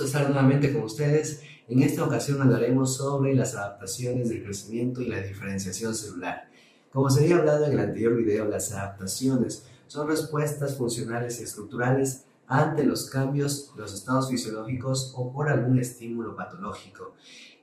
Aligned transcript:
gusto 0.00 0.18
estar 0.18 0.30
nuevamente 0.30 0.72
con 0.72 0.84
ustedes. 0.84 1.42
En 1.68 1.82
esta 1.82 2.04
ocasión 2.04 2.40
hablaremos 2.40 2.96
sobre 2.96 3.34
las 3.34 3.54
adaptaciones 3.54 4.30
del 4.30 4.42
crecimiento 4.42 5.02
y 5.02 5.08
la 5.08 5.20
diferenciación 5.20 5.94
celular. 5.94 6.48
Como 6.90 7.10
se 7.10 7.22
había 7.22 7.36
hablado 7.36 7.66
en 7.66 7.72
el 7.72 7.80
anterior 7.80 8.16
video, 8.16 8.46
las 8.46 8.72
adaptaciones 8.72 9.66
son 9.88 10.08
respuestas 10.08 10.78
funcionales 10.78 11.38
y 11.38 11.44
estructurales 11.44 12.24
ante 12.46 12.84
los 12.84 13.10
cambios 13.10 13.74
los 13.76 13.92
estados 13.92 14.30
fisiológicos 14.30 15.12
o 15.14 15.30
por 15.30 15.50
algún 15.50 15.78
estímulo 15.78 16.34
patológico. 16.34 17.14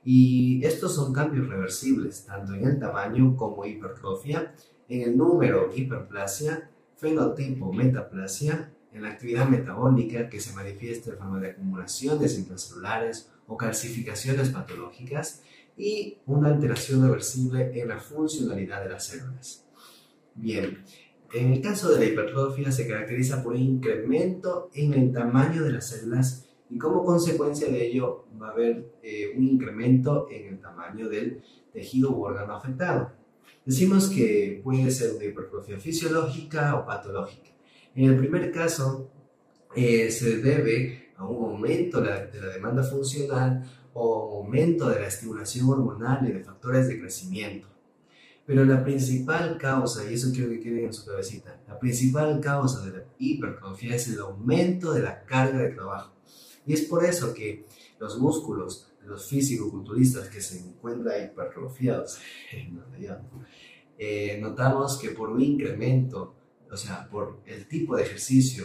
Y 0.04 0.64
estos 0.64 0.94
son 0.94 1.12
cambios 1.12 1.48
reversibles, 1.48 2.24
tanto 2.24 2.54
en 2.54 2.64
el 2.64 2.78
tamaño 2.78 3.36
como 3.36 3.64
hipertrofia, 3.64 4.54
en 4.88 5.02
el 5.02 5.16
número 5.16 5.70
hiperplasia, 5.74 6.70
fenotipo 6.96 7.72
metaplasia 7.72 8.72
en 8.98 9.04
la 9.04 9.10
actividad 9.10 9.48
metabólica 9.48 10.28
que 10.28 10.40
se 10.40 10.52
manifiesta 10.54 11.10
en 11.10 11.18
forma 11.18 11.40
de 11.40 11.50
acumulaciones 11.50 12.36
intracelulares 12.36 13.30
o 13.46 13.56
calcificaciones 13.56 14.50
patológicas 14.50 15.42
y 15.76 16.18
una 16.26 16.48
alteración 16.48 17.02
reversible 17.02 17.80
en 17.80 17.88
la 17.88 17.98
funcionalidad 17.98 18.82
de 18.82 18.88
las 18.90 19.06
células. 19.06 19.64
Bien, 20.34 20.78
en 21.32 21.52
el 21.52 21.60
caso 21.60 21.90
de 21.90 22.00
la 22.00 22.04
hipertrofia 22.06 22.72
se 22.72 22.88
caracteriza 22.88 23.42
por 23.42 23.54
un 23.54 23.62
incremento 23.62 24.70
en 24.74 24.94
el 24.94 25.12
tamaño 25.12 25.62
de 25.62 25.72
las 25.72 25.88
células 25.88 26.48
y 26.68 26.76
como 26.76 27.04
consecuencia 27.04 27.68
de 27.68 27.86
ello 27.86 28.26
va 28.40 28.48
a 28.48 28.52
haber 28.52 28.92
eh, 29.02 29.32
un 29.36 29.44
incremento 29.44 30.28
en 30.30 30.48
el 30.48 30.60
tamaño 30.60 31.08
del 31.08 31.40
tejido 31.72 32.10
u 32.10 32.24
órgano 32.24 32.54
afectado. 32.54 33.12
Decimos 33.64 34.08
que 34.08 34.60
puede 34.64 34.90
ser 34.90 35.14
una 35.14 35.24
hipertrofia 35.24 35.78
fisiológica 35.78 36.74
o 36.76 36.84
patológica. 36.84 37.57
En 37.98 38.10
el 38.10 38.16
primer 38.16 38.52
caso, 38.52 39.10
eh, 39.74 40.08
se 40.12 40.36
debe 40.36 41.10
a 41.16 41.26
un 41.26 41.50
aumento 41.50 42.00
de 42.00 42.10
la, 42.40 42.46
demanda 42.46 42.84
funcional 42.84 43.68
o 43.92 44.38
aumento 44.38 44.88
de 44.88 45.00
la 45.00 45.08
estimulación 45.08 45.68
hormonal 45.68 46.24
y 46.28 46.30
de 46.30 46.44
factores 46.44 46.86
de 46.86 47.00
crecimiento. 47.00 47.66
Pero 48.46 48.64
la 48.64 48.84
principal 48.84 49.58
causa, 49.58 50.08
y 50.08 50.14
eso 50.14 50.30
quiero 50.32 50.48
que 50.50 50.60
quede 50.60 50.84
en 50.84 50.92
su 50.92 51.06
cabecita, 51.06 51.60
la 51.66 51.76
principal 51.76 52.38
causa 52.38 52.86
de 52.86 52.98
la 52.98 53.04
hipertrofia 53.18 53.96
es 53.96 54.06
el 54.06 54.20
aumento 54.20 54.92
de 54.92 55.02
la 55.02 55.24
carga 55.24 55.58
de 55.58 55.70
trabajo. 55.70 56.14
Y 56.66 56.74
es 56.74 56.82
por 56.82 57.04
eso 57.04 57.34
que 57.34 57.66
los 57.98 58.16
músculos 58.20 58.92
de 59.02 59.08
los 59.08 59.26
físico-culturistas 59.26 60.28
que 60.28 60.40
se 60.40 60.60
encuentran 60.60 61.24
hipertrofiados, 61.24 62.20
eh, 63.98 64.38
notamos 64.40 64.98
que 64.98 65.08
por 65.08 65.30
un 65.30 65.42
incremento 65.42 66.37
o 66.70 66.76
sea, 66.76 67.08
por 67.08 67.40
el 67.46 67.66
tipo 67.66 67.96
de 67.96 68.02
ejercicio, 68.02 68.64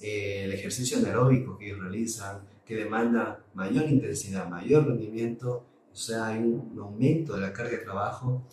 eh, 0.00 0.44
el 0.44 0.52
ejercicio 0.52 0.98
anaeróbico 0.98 1.58
que 1.58 1.66
ellos 1.66 1.80
realizan, 1.80 2.48
que 2.64 2.76
demanda 2.76 3.44
mayor 3.54 3.88
intensidad, 3.88 4.48
mayor 4.48 4.86
rendimiento, 4.86 5.66
o 5.92 5.96
sea, 5.96 6.28
hay 6.28 6.38
un 6.38 6.78
aumento 6.78 7.34
de 7.34 7.40
la 7.40 7.52
carga 7.52 7.72
de 7.72 7.84
trabajo. 7.84 8.46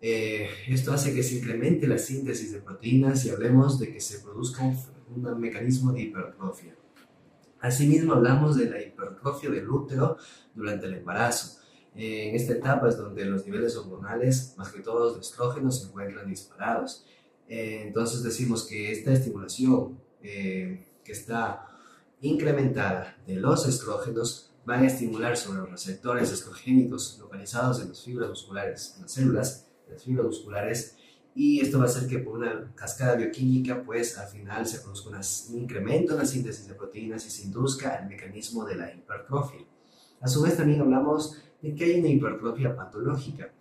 Eh, 0.00 0.48
esto 0.68 0.92
hace 0.92 1.14
que 1.14 1.22
se 1.22 1.36
incremente 1.36 1.86
la 1.86 1.98
síntesis 1.98 2.52
de 2.52 2.60
proteínas 2.60 3.24
y 3.24 3.30
hablemos 3.30 3.78
de 3.78 3.92
que 3.92 4.00
se 4.00 4.20
produzca 4.20 4.62
un, 4.62 5.26
un 5.26 5.40
mecanismo 5.40 5.92
de 5.92 6.02
hipertrofia. 6.02 6.76
Asimismo, 7.60 8.12
hablamos 8.12 8.56
de 8.56 8.68
la 8.68 8.80
hipertrofia 8.80 9.50
del 9.50 9.68
útero 9.68 10.18
durante 10.54 10.86
el 10.86 10.94
embarazo. 10.94 11.60
Eh, 11.96 12.28
en 12.28 12.34
esta 12.34 12.52
etapa 12.52 12.88
es 12.88 12.96
donde 12.96 13.24
los 13.24 13.46
niveles 13.46 13.76
hormonales, 13.76 14.54
más 14.58 14.70
que 14.70 14.80
todos 14.80 15.16
los 15.16 15.26
estrógenos, 15.26 15.80
se 15.80 15.88
encuentran 15.88 16.28
disparados 16.28 17.06
eh, 17.48 17.82
entonces 17.86 18.22
decimos 18.22 18.64
que 18.64 18.92
esta 18.92 19.12
estimulación 19.12 19.98
eh, 20.22 20.86
que 21.04 21.12
está 21.12 21.68
incrementada 22.20 23.16
de 23.26 23.36
los 23.36 23.68
estrógenos 23.68 24.52
va 24.68 24.76
a 24.78 24.86
estimular 24.86 25.36
sobre 25.36 25.58
los 25.60 25.70
receptores 25.70 26.32
estrogénicos 26.32 27.18
localizados 27.20 27.82
en 27.82 27.90
las 27.90 28.02
fibras 28.02 28.30
musculares, 28.30 28.94
en 28.96 29.02
las 29.02 29.12
células, 29.12 29.66
en 29.86 29.92
las 29.92 30.02
fibras 30.02 30.26
musculares, 30.26 30.96
y 31.34 31.60
esto 31.60 31.78
va 31.78 31.84
a 31.84 31.88
hacer 31.88 32.08
que 32.08 32.18
por 32.18 32.38
una 32.38 32.72
cascada 32.76 33.16
bioquímica, 33.16 33.82
pues 33.84 34.16
al 34.18 34.28
final 34.28 34.66
se 34.66 34.78
produzca 34.78 35.10
un 35.10 35.58
incremento 35.58 36.12
en 36.12 36.20
la 36.20 36.26
síntesis 36.26 36.68
de 36.68 36.74
proteínas 36.74 37.26
y 37.26 37.30
se 37.30 37.42
induzca 37.42 37.96
el 37.96 38.08
mecanismo 38.08 38.64
de 38.64 38.76
la 38.76 38.94
hipertrofia. 38.94 39.66
A 40.20 40.28
su 40.28 40.42
vez 40.42 40.56
también 40.56 40.80
hablamos 40.80 41.42
de 41.60 41.74
que 41.74 41.84
hay 41.84 41.98
una 41.98 42.08
hipertrofia 42.08 42.76
patológica 42.76 43.52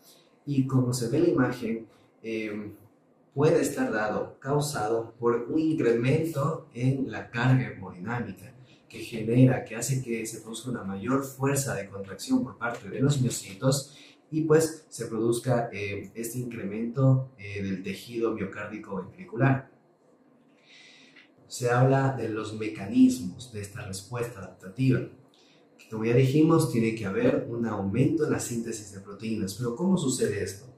y 0.46 0.68
como 0.68 0.94
se 0.94 1.10
ve 1.10 1.18
en 1.18 1.24
la 1.24 1.30
imagen, 1.30 1.88
eh, 2.22 2.72
puede 3.34 3.62
estar 3.62 3.92
dado, 3.92 4.38
causado 4.40 5.14
por 5.20 5.48
un 5.50 5.60
incremento 5.60 6.70
en 6.74 7.12
la 7.12 7.30
carga 7.30 7.68
hemodinámica 7.68 8.54
que 8.88 9.00
genera, 9.00 9.66
que 9.66 9.76
hace 9.76 10.04
que 10.04 10.26
se 10.26 10.42
produzca 10.42 10.70
una 10.70 10.84
mayor 10.84 11.26
fuerza 11.26 11.74
de 11.74 11.90
contracción 11.90 12.44
por 12.44 12.58
parte 12.58 12.90
de 12.90 13.02
los 13.02 13.20
miocitos 13.22 13.98
y 14.30 14.42
pues 14.42 14.86
se 14.90 15.08
produzca 15.08 15.70
eh, 15.74 16.12
este 16.14 16.40
incremento 16.40 17.32
eh, 17.38 17.64
del 17.64 17.82
tejido 17.82 18.34
miocárdico 18.34 18.96
ventricular. 18.98 19.72
Se 21.48 21.70
habla 21.70 22.16
de 22.16 22.30
los 22.30 22.58
mecanismos 22.58 23.52
de 23.52 23.62
esta 23.62 23.86
respuesta 23.86 24.40
adaptativa. 24.40 25.02
Como 25.90 26.06
ya 26.06 26.16
dijimos, 26.16 26.72
tiene 26.72 26.96
que 26.96 27.06
haber 27.06 27.46
un 27.48 27.68
aumento 27.68 28.26
en 28.26 28.32
la 28.32 28.40
síntesis 28.40 28.92
de 28.92 29.02
proteínas. 29.02 29.54
Pero 29.54 29.76
¿cómo 29.76 29.98
sucede 29.98 30.44
esto? 30.44 30.73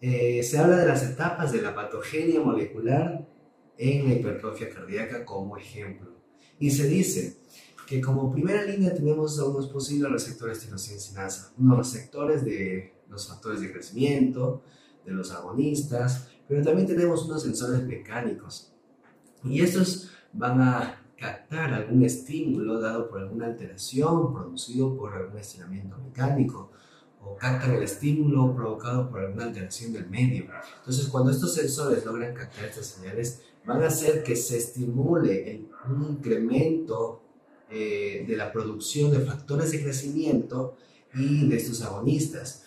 Eh, 0.00 0.42
se 0.42 0.58
habla 0.58 0.76
de 0.76 0.86
las 0.86 1.02
etapas 1.02 1.50
de 1.52 1.60
la 1.60 1.74
patogenia 1.74 2.40
molecular 2.40 3.26
en 3.76 4.08
la 4.08 4.14
hipertrofia 4.14 4.70
cardíaca 4.70 5.24
como 5.24 5.56
ejemplo. 5.56 6.12
Y 6.58 6.70
se 6.70 6.86
dice 6.88 7.38
que 7.86 8.00
como 8.00 8.30
primera 8.30 8.64
línea 8.64 8.94
tenemos 8.94 9.38
a 9.38 9.46
unos 9.46 9.68
posibles 9.68 10.12
receptores 10.12 10.60
tirosinesinasa, 10.60 11.52
unos 11.58 11.78
receptores 11.78 12.44
de 12.44 12.92
los 13.08 13.28
factores 13.28 13.60
de 13.60 13.72
crecimiento, 13.72 14.62
de 15.04 15.12
los 15.12 15.32
agonistas, 15.32 16.28
pero 16.46 16.62
también 16.62 16.86
tenemos 16.86 17.24
unos 17.24 17.42
sensores 17.42 17.82
mecánicos. 17.84 18.72
Y 19.42 19.62
estos 19.62 20.10
van 20.32 20.60
a 20.60 21.02
captar 21.16 21.72
algún 21.72 22.04
estímulo 22.04 22.80
dado 22.80 23.08
por 23.08 23.20
alguna 23.20 23.46
alteración 23.46 24.32
producido 24.32 24.96
por 24.96 25.14
algún 25.14 25.38
estiramiento 25.38 25.98
mecánico 25.98 26.70
o 27.24 27.36
captan 27.36 27.74
el 27.74 27.82
estímulo 27.82 28.54
provocado 28.54 29.10
por 29.10 29.20
alguna 29.20 29.44
alteración 29.44 29.92
del 29.92 30.08
medio. 30.08 30.46
Entonces, 30.78 31.08
cuando 31.08 31.30
estos 31.30 31.54
sensores 31.54 32.04
logran 32.04 32.34
captar 32.34 32.66
estas 32.66 32.86
señales, 32.86 33.42
van 33.66 33.82
a 33.82 33.88
hacer 33.88 34.22
que 34.22 34.36
se 34.36 34.56
estimule 34.56 35.66
un 35.88 36.04
incremento 36.04 37.22
eh, 37.70 38.24
de 38.26 38.36
la 38.36 38.50
producción 38.50 39.10
de 39.10 39.20
factores 39.20 39.72
de 39.72 39.82
crecimiento 39.82 40.76
y 41.14 41.48
de 41.48 41.56
estos 41.56 41.82
agonistas. 41.82 42.64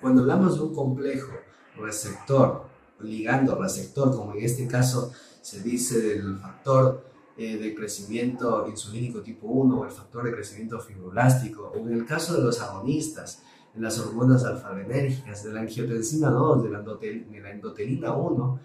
cuando 0.00 0.22
hablamos 0.22 0.56
de 0.56 0.64
un 0.64 0.74
complejo 0.74 1.32
receptor, 1.78 2.66
ligando 3.00 3.54
receptor, 3.56 4.14
como 4.14 4.34
en 4.34 4.44
este 4.44 4.66
caso 4.66 5.12
se 5.40 5.62
dice 5.62 6.00
del 6.00 6.38
factor 6.38 7.05
eh, 7.38 7.58
de 7.58 7.74
crecimiento 7.74 8.66
insulínico 8.68 9.20
tipo 9.20 9.46
1 9.46 9.80
o 9.80 9.84
el 9.84 9.90
factor 9.90 10.24
de 10.24 10.32
crecimiento 10.32 10.80
fibroblástico, 10.80 11.72
o 11.74 11.86
en 11.86 11.92
el 11.92 12.06
caso 12.06 12.34
de 12.34 12.42
los 12.42 12.60
agonistas, 12.60 13.42
en 13.74 13.82
las 13.82 13.98
hormonas 13.98 14.44
alfarenérgicas, 14.44 15.44
de 15.44 15.52
la 15.52 15.60
angiotensina 15.60 16.30
2, 16.30 16.64
de 16.64 16.70
la, 16.70 17.50
endotelina 17.50 18.14
1, 18.14 18.60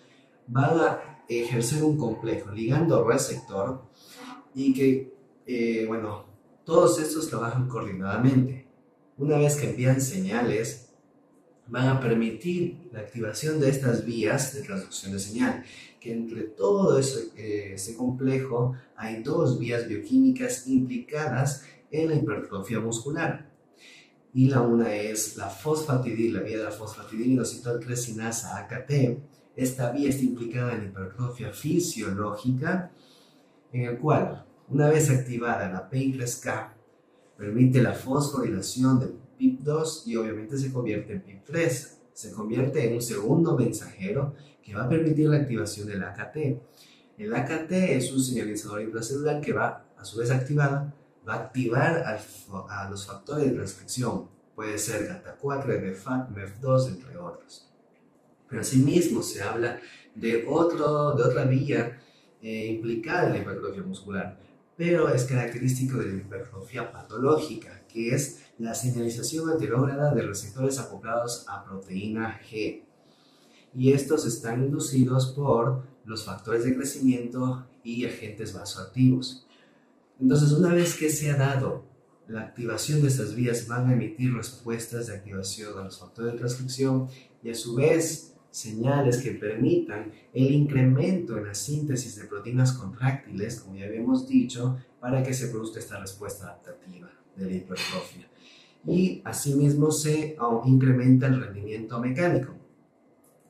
van 0.47 0.79
a 0.79 1.23
ejercer 1.27 1.83
un 1.83 1.97
complejo 1.97 2.51
ligando 2.51 3.05
receptor 3.05 3.81
y 4.55 4.73
que, 4.73 5.13
eh, 5.45 5.85
bueno, 5.87 6.25
todos 6.63 6.99
estos 6.99 7.29
trabajan 7.29 7.67
coordinadamente. 7.67 8.67
Una 9.17 9.37
vez 9.37 9.57
que 9.57 9.69
envían 9.69 9.99
señales, 9.99 10.91
van 11.67 11.87
a 11.87 11.99
permitir 11.99 12.89
la 12.91 12.99
activación 12.99 13.59
de 13.59 13.69
estas 13.69 14.05
vías 14.05 14.53
de 14.53 14.61
transducción 14.61 15.13
de 15.13 15.19
señal, 15.19 15.63
que 16.01 16.11
entre 16.11 16.41
todo 16.41 16.97
ese, 16.97 17.29
eh, 17.37 17.75
ese 17.75 17.95
complejo 17.95 18.73
hay 18.97 19.21
dos 19.21 19.59
vías 19.59 19.87
bioquímicas 19.87 20.67
implicadas 20.67 21.63
en 21.91 22.09
la 22.09 22.15
hipertrofia 22.15 22.79
muscular. 22.79 23.51
Y 24.33 24.47
la 24.47 24.61
una 24.61 24.93
es 24.95 25.37
la 25.37 25.49
fosfatidil, 25.49 26.33
la 26.33 26.41
vía 26.41 26.57
de 26.57 26.63
la 26.63 26.71
fosfatidilinositolcrecinasa 26.71 28.57
AKT. 28.57 29.19
Esta 29.55 29.91
vía 29.91 30.09
está 30.09 30.23
implicada 30.23 30.73
en 30.73 30.79
la 30.79 30.85
hipertrofia 30.85 31.51
fisiológica, 31.51 32.91
en 33.71 33.81
el 33.83 33.99
cual, 33.99 34.45
una 34.69 34.89
vez 34.89 35.09
activada 35.09 35.71
la 35.71 35.89
P3K, 35.89 36.73
permite 37.37 37.81
la 37.81 37.93
fosforilación 37.93 38.99
del 38.99 39.19
PIP2 39.37 40.07
y 40.07 40.15
obviamente 40.15 40.57
se 40.57 40.71
convierte 40.71 41.13
en 41.13 41.23
PIP3. 41.23 42.00
Se 42.21 42.31
convierte 42.31 42.87
en 42.87 42.93
un 42.93 43.01
segundo 43.01 43.57
mensajero 43.57 44.35
que 44.61 44.75
va 44.75 44.83
a 44.83 44.89
permitir 44.89 45.27
la 45.27 45.37
activación 45.37 45.87
del 45.87 46.03
AKT. 46.03 46.37
El 47.17 47.33
AKT 47.33 47.71
es 47.71 48.11
un 48.11 48.21
señalizador 48.21 48.83
intracelular 48.83 49.41
que 49.41 49.53
va, 49.53 49.87
a 49.97 50.05
su 50.05 50.19
vez 50.19 50.29
activada, 50.29 50.93
va 51.27 51.33
a 51.33 51.37
activar 51.37 52.03
a 52.05 52.89
los 52.91 53.07
factores 53.07 53.45
de 53.45 53.55
transcripción. 53.55 54.27
Puede 54.53 54.77
ser 54.77 55.09
GATA4, 55.09 55.81
MEF, 55.81 56.05
MEF2, 56.05 56.89
entre 56.89 57.17
otros. 57.17 57.67
Pero 58.47 58.61
asimismo 58.61 59.23
se 59.23 59.41
habla 59.41 59.79
de, 60.13 60.45
otro, 60.47 61.13
de 61.13 61.23
otra 61.23 61.45
vía 61.45 61.99
eh, 62.39 62.67
implicada 62.67 63.25
en 63.25 63.33
la 63.33 63.39
hipertrofia 63.39 63.81
muscular, 63.81 64.37
pero 64.77 65.11
es 65.11 65.23
característico 65.23 65.97
de 65.97 66.05
la 66.05 66.17
hipertrofia 66.17 66.91
patológica, 66.91 67.80
que 67.91 68.13
es 68.15 68.39
la 68.57 68.75
señalización 68.75 69.49
anterógrada 69.49 70.13
de 70.13 70.21
receptores 70.21 70.79
acoplados 70.79 71.45
a 71.47 71.63
proteína 71.63 72.39
G. 72.49 72.83
Y 73.73 73.93
estos 73.93 74.25
están 74.25 74.63
inducidos 74.63 75.27
por 75.27 75.83
los 76.05 76.25
factores 76.25 76.63
de 76.63 76.75
crecimiento 76.75 77.65
y 77.83 78.05
agentes 78.05 78.53
vasoactivos. 78.53 79.47
Entonces, 80.19 80.51
una 80.51 80.73
vez 80.73 80.95
que 80.95 81.09
se 81.09 81.31
ha 81.31 81.37
dado 81.37 81.85
la 82.27 82.41
activación 82.41 83.01
de 83.01 83.07
estas 83.07 83.33
vías, 83.33 83.67
van 83.67 83.89
a 83.89 83.93
emitir 83.93 84.33
respuestas 84.33 85.07
de 85.07 85.15
activación 85.15 85.77
a 85.77 85.83
los 85.83 85.99
factores 85.99 86.33
de 86.33 86.39
transcripción 86.39 87.07
y 87.43 87.49
a 87.49 87.55
su 87.55 87.75
vez 87.75 88.35
señales 88.51 89.17
que 89.17 89.31
permitan 89.31 90.11
el 90.33 90.51
incremento 90.51 91.37
en 91.37 91.47
la 91.47 91.55
síntesis 91.55 92.17
de 92.17 92.25
proteínas 92.25 92.73
contráctiles, 92.73 93.61
como 93.61 93.77
ya 93.77 93.85
habíamos 93.85 94.27
dicho, 94.27 94.77
para 94.99 95.23
que 95.23 95.33
se 95.33 95.47
produzca 95.47 95.79
esta 95.79 95.99
respuesta 95.99 96.45
adaptativa 96.45 97.20
de 97.35 97.45
la 97.45 97.53
hipertrofia. 97.53 98.27
Y 98.85 99.21
asimismo 99.25 99.91
se 99.91 100.37
incrementa 100.65 101.27
el 101.27 101.41
rendimiento 101.41 101.99
mecánico. 101.99 102.55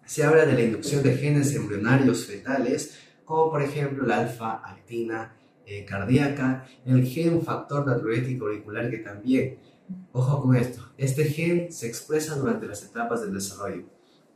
Se 0.05 0.23
habla 0.23 0.45
de 0.45 0.53
la 0.53 0.61
inducción 0.61 1.03
de 1.03 1.15
genes 1.15 1.55
embrionarios 1.55 2.25
fetales, 2.25 2.97
como 3.23 3.49
por 3.49 3.61
ejemplo 3.61 4.05
la 4.05 4.19
alfa-actina 4.19 5.37
eh, 5.65 5.85
cardíaca, 5.85 6.65
el 6.85 7.05
gen 7.05 7.41
factor 7.41 7.87
natriurético 7.87 8.47
auricular 8.47 8.89
que 8.89 8.97
también, 8.97 9.57
ojo 10.11 10.41
con 10.41 10.55
esto, 10.55 10.91
este 10.97 11.25
gen 11.25 11.71
se 11.71 11.87
expresa 11.87 12.35
durante 12.35 12.67
las 12.67 12.83
etapas 12.83 13.21
del 13.21 13.33
desarrollo 13.33 13.85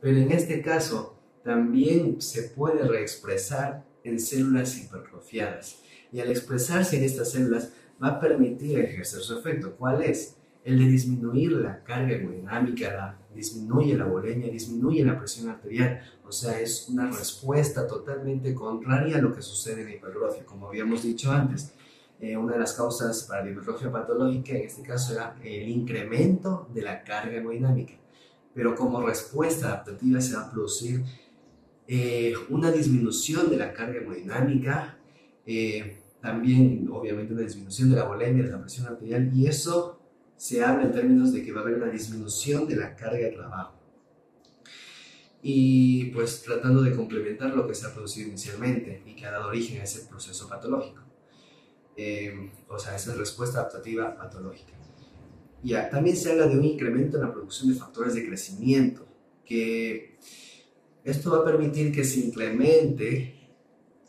pero 0.00 0.18
en 0.18 0.30
este 0.30 0.62
caso 0.62 1.18
también 1.42 2.20
se 2.20 2.42
puede 2.42 2.86
reexpresar 2.86 3.84
en 4.04 4.20
células 4.20 4.78
hipertrofiadas. 4.78 5.78
Y 6.12 6.20
al 6.20 6.30
expresarse 6.30 6.96
en 6.96 7.04
estas 7.04 7.32
células 7.32 7.72
va 8.02 8.08
a 8.08 8.20
permitir 8.20 8.78
ejercer 8.78 9.20
su 9.20 9.38
efecto. 9.38 9.74
¿Cuál 9.76 10.02
es? 10.02 10.36
El 10.64 10.78
de 10.78 10.86
disminuir 10.86 11.52
la 11.52 11.84
carga 11.84 12.16
hemodinámica, 12.16 13.18
disminuye 13.34 13.96
la 13.96 14.04
volemia, 14.04 14.50
disminuye 14.50 15.04
la 15.04 15.16
presión 15.16 15.48
arterial. 15.48 16.00
O 16.24 16.32
sea, 16.32 16.58
es 16.60 16.88
una 16.88 17.06
respuesta 17.06 17.86
totalmente 17.86 18.52
contraria 18.52 19.18
a 19.18 19.20
lo 19.20 19.32
que 19.32 19.42
sucede 19.42 19.82
en 19.82 19.88
la 19.88 19.94
hipertrofia, 19.94 20.44
como 20.44 20.66
habíamos 20.66 21.04
dicho 21.04 21.30
antes. 21.30 21.72
Eh, 22.18 22.36
una 22.36 22.54
de 22.54 22.58
las 22.58 22.72
causas 22.72 23.24
para 23.24 23.44
la 23.44 23.50
hipertrofia 23.50 23.92
patológica 23.92 24.52
en 24.52 24.62
este 24.66 24.82
caso 24.82 25.12
era 25.12 25.36
el 25.44 25.68
incremento 25.68 26.66
de 26.74 26.82
la 26.82 27.04
carga 27.04 27.36
hemodinámica 27.36 27.92
pero 28.56 28.74
como 28.74 29.06
respuesta 29.06 29.66
adaptativa 29.66 30.18
se 30.18 30.34
va 30.34 30.46
a 30.46 30.50
producir 30.50 31.04
eh, 31.86 32.32
una 32.48 32.72
disminución 32.72 33.50
de 33.50 33.58
la 33.58 33.74
carga 33.74 33.98
hemodinámica, 33.98 34.96
eh, 35.44 35.98
también 36.26 36.88
obviamente 36.90 37.32
una 37.32 37.42
disminución 37.42 37.90
de 37.90 37.96
la 37.96 38.04
volemia, 38.04 38.42
de 38.42 38.50
la 38.50 38.60
presión 38.60 38.86
arterial, 38.88 39.30
y 39.32 39.46
eso 39.46 40.00
se 40.36 40.62
habla 40.62 40.86
en 40.86 40.92
términos 40.92 41.32
de 41.32 41.44
que 41.44 41.52
va 41.52 41.60
a 41.60 41.62
haber 41.62 41.76
una 41.76 41.88
disminución 41.88 42.66
de 42.66 42.74
la 42.74 42.96
carga 42.96 43.18
de 43.18 43.30
trabajo. 43.30 43.80
Y 45.40 46.06
pues 46.06 46.42
tratando 46.42 46.82
de 46.82 46.96
complementar 46.96 47.54
lo 47.54 47.68
que 47.68 47.76
se 47.76 47.86
ha 47.86 47.94
producido 47.94 48.28
inicialmente 48.28 49.04
y 49.06 49.14
que 49.14 49.24
ha 49.24 49.30
dado 49.30 49.46
origen 49.46 49.80
a 49.80 49.84
ese 49.84 50.06
proceso 50.06 50.48
patológico. 50.48 51.02
Eh, 51.96 52.50
o 52.68 52.76
sea, 52.76 52.96
esa 52.96 53.14
respuesta 53.14 53.60
adaptativa 53.60 54.16
patológica. 54.16 54.72
Ya, 55.62 55.88
también 55.88 56.16
se 56.16 56.32
habla 56.32 56.48
de 56.48 56.58
un 56.58 56.64
incremento 56.64 57.18
en 57.18 57.22
la 57.22 57.32
producción 57.32 57.72
de 57.72 57.78
factores 57.78 58.14
de 58.14 58.26
crecimiento, 58.26 59.06
que 59.44 60.18
esto 61.04 61.30
va 61.30 61.38
a 61.38 61.44
permitir 61.44 61.92
que 61.92 62.02
se 62.02 62.18
incremente 62.18 63.35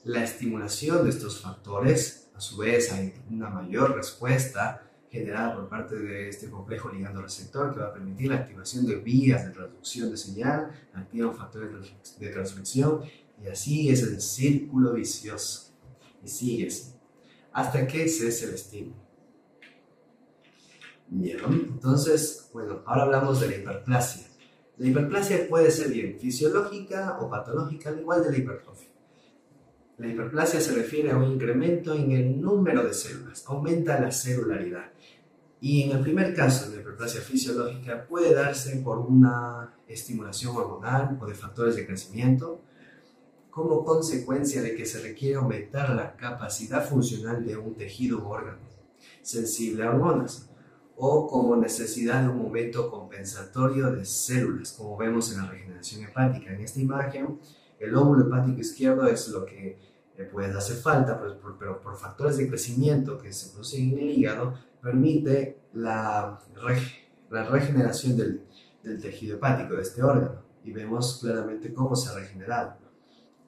la 0.08 0.24
estimulación 0.24 1.04
de 1.04 1.10
estos 1.10 1.42
factores, 1.42 2.30
a 2.34 2.40
su 2.40 2.58
vez 2.58 2.94
hay 2.94 3.14
una 3.30 3.50
mayor 3.50 3.94
respuesta 3.94 4.90
generada 5.10 5.56
por 5.56 5.68
parte 5.68 5.96
de 5.96 6.30
este 6.30 6.50
complejo 6.50 6.90
ligando 6.90 7.22
receptor 7.22 7.74
que 7.74 7.82
va 7.82 7.88
a 7.88 7.94
permitir 7.94 8.30
la 8.30 8.38
activación 8.38 8.86
de 8.86 8.96
vías 8.96 9.46
de 9.46 9.52
traducción 9.52 10.10
de 10.10 10.16
señal, 10.16 10.72
activan 10.94 11.36
factores 11.36 11.72
de 12.20 12.30
transmisión 12.30 13.02
y 13.44 13.48
así 13.48 13.90
es 13.90 14.02
el 14.04 14.22
círculo 14.22 14.94
vicioso 14.94 15.74
y 16.24 16.30
sigues 16.30 16.96
hasta 17.52 17.86
que 17.86 18.08
cese 18.08 18.46
el 18.46 18.54
estímulo. 18.54 18.96
Entonces, 21.12 22.50
bueno, 22.54 22.82
ahora 22.86 23.04
hablamos 23.04 23.42
de 23.42 23.50
la 23.50 23.58
hiperplasia. 23.58 24.26
La 24.78 24.88
hiperplasia 24.88 25.50
puede 25.50 25.70
ser 25.70 25.90
bien 25.90 26.18
fisiológica 26.18 27.18
o 27.20 27.30
patológica, 27.30 27.90
al 27.90 28.00
igual 28.00 28.24
de 28.24 28.32
la 28.32 28.38
hipertrofia. 28.38 28.97
La 29.98 30.08
hiperplasia 30.08 30.62
se 30.62 30.74
refiere 30.74 31.10
a 31.10 31.18
un 31.18 31.32
incremento 31.32 31.96
en 31.96 32.12
el 32.12 32.40
número 32.40 32.84
de 32.84 32.94
células, 32.94 33.44
aumenta 33.48 34.00
la 34.00 34.12
celularidad. 34.12 34.92
Y 35.60 35.82
en 35.84 35.98
el 35.98 36.04
primer 36.04 36.36
caso, 36.36 36.70
la 36.70 36.82
hiperplasia 36.82 37.20
fisiológica 37.20 38.06
puede 38.06 38.36
darse 38.36 38.78
por 38.78 39.00
una 39.00 39.74
estimulación 39.88 40.56
hormonal 40.56 41.18
o 41.20 41.26
de 41.26 41.34
factores 41.34 41.76
de 41.76 41.88
crecimiento, 41.88 42.62
como 43.50 43.84
consecuencia 43.84 44.62
de 44.62 44.76
que 44.76 44.86
se 44.86 45.02
requiere 45.02 45.38
aumentar 45.38 45.90
la 45.96 46.16
capacidad 46.16 46.88
funcional 46.88 47.44
de 47.44 47.58
un 47.58 47.74
tejido 47.74 48.20
o 48.20 48.30
órgano 48.30 48.68
sensible 49.24 49.84
a 49.84 49.90
hormonas 49.90 50.48
o 50.96 51.28
como 51.28 51.56
necesidad 51.56 52.22
de 52.22 52.30
un 52.30 52.38
momento 52.38 52.92
compensatorio 52.92 53.92
de 53.92 54.06
células, 54.06 54.74
como 54.74 54.96
vemos 54.96 55.32
en 55.32 55.40
la 55.40 55.50
regeneración 55.50 56.04
hepática. 56.04 56.54
En 56.54 56.62
esta 56.62 56.80
imagen, 56.80 57.40
el 57.80 57.96
óvulo 57.96 58.28
hepático 58.28 58.60
izquierdo 58.60 59.08
es 59.08 59.28
lo 59.30 59.46
que 59.46 59.78
eh, 60.18 60.24
puede 60.26 60.56
hacer 60.58 60.78
falta, 60.78 61.20
pues, 61.20 61.34
pero 61.60 61.82
por 61.82 61.98
factores 61.98 62.38
de 62.38 62.48
crecimiento 62.48 63.18
que 63.18 63.32
se 63.32 63.52
producen 63.52 63.92
en 63.92 64.00
el 64.00 64.10
hígado, 64.12 64.56
permite 64.82 65.60
la, 65.74 66.40
la 67.30 67.44
regeneración 67.44 68.18
del, 68.18 68.46
del 68.84 69.02
tejido 69.02 69.38
hepático, 69.38 69.76
de 69.76 69.82
este 69.82 70.02
órgano, 70.04 70.42
y 70.64 70.72
vemos 70.72 71.20
claramente 71.22 71.74
cómo 71.74 71.96
se 71.96 72.10
ha 72.10 72.16
regenerado. 72.16 72.78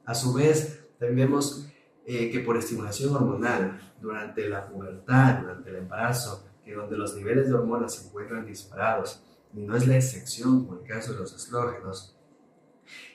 A 0.06 0.14
su 0.16 0.34
vez, 0.34 0.86
también 1.00 1.28
vemos 1.28 1.68
eh, 2.06 2.32
que 2.32 2.40
por 2.40 2.58
estimulación 2.58 3.16
hormonal 3.16 3.80
durante 4.02 4.48
la 4.48 4.68
pubertad, 4.68 5.42
durante 5.42 5.70
el 5.70 5.76
embarazo, 5.78 6.46
donde 6.76 6.98
los 6.98 7.16
niveles 7.16 7.48
de 7.48 7.56
hormonas 7.56 7.96
se 7.96 8.08
encuentran 8.08 8.46
disparados, 8.46 9.24
y 9.54 9.62
no 9.62 9.76
es 9.76 9.88
la 9.88 9.96
excepción 9.96 10.66
como 10.66 10.80
el 10.80 10.88
caso 10.88 11.14
de 11.14 11.20
los 11.20 11.36
estrógenos, 11.36 12.16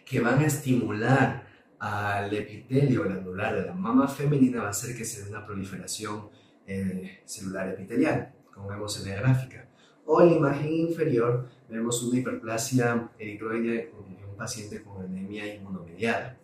que 0.04 0.20
van 0.20 0.40
a 0.40 0.46
estimular 0.46 1.46
al 1.84 2.32
epitelio 2.32 3.02
glandular 3.02 3.54
de 3.54 3.66
la 3.66 3.74
mama 3.74 4.08
femenina, 4.08 4.62
va 4.62 4.68
a 4.68 4.70
hacer 4.70 4.96
que 4.96 5.04
se 5.04 5.22
dé 5.22 5.28
una 5.28 5.44
proliferación 5.44 6.30
eh, 6.66 7.20
celular 7.26 7.68
epitelial, 7.68 8.34
como 8.54 8.68
vemos 8.68 8.98
en 8.98 9.10
la 9.10 9.20
gráfica. 9.20 9.68
O 10.06 10.22
en 10.22 10.30
la 10.30 10.36
imagen 10.36 10.72
inferior 10.72 11.46
vemos 11.68 12.02
una 12.02 12.20
hiperplasia 12.20 13.10
eritroide 13.18 13.90
en 13.90 14.24
un 14.30 14.34
paciente 14.34 14.82
con 14.82 15.04
anemia 15.04 15.54
inmunomediada. 15.54 16.38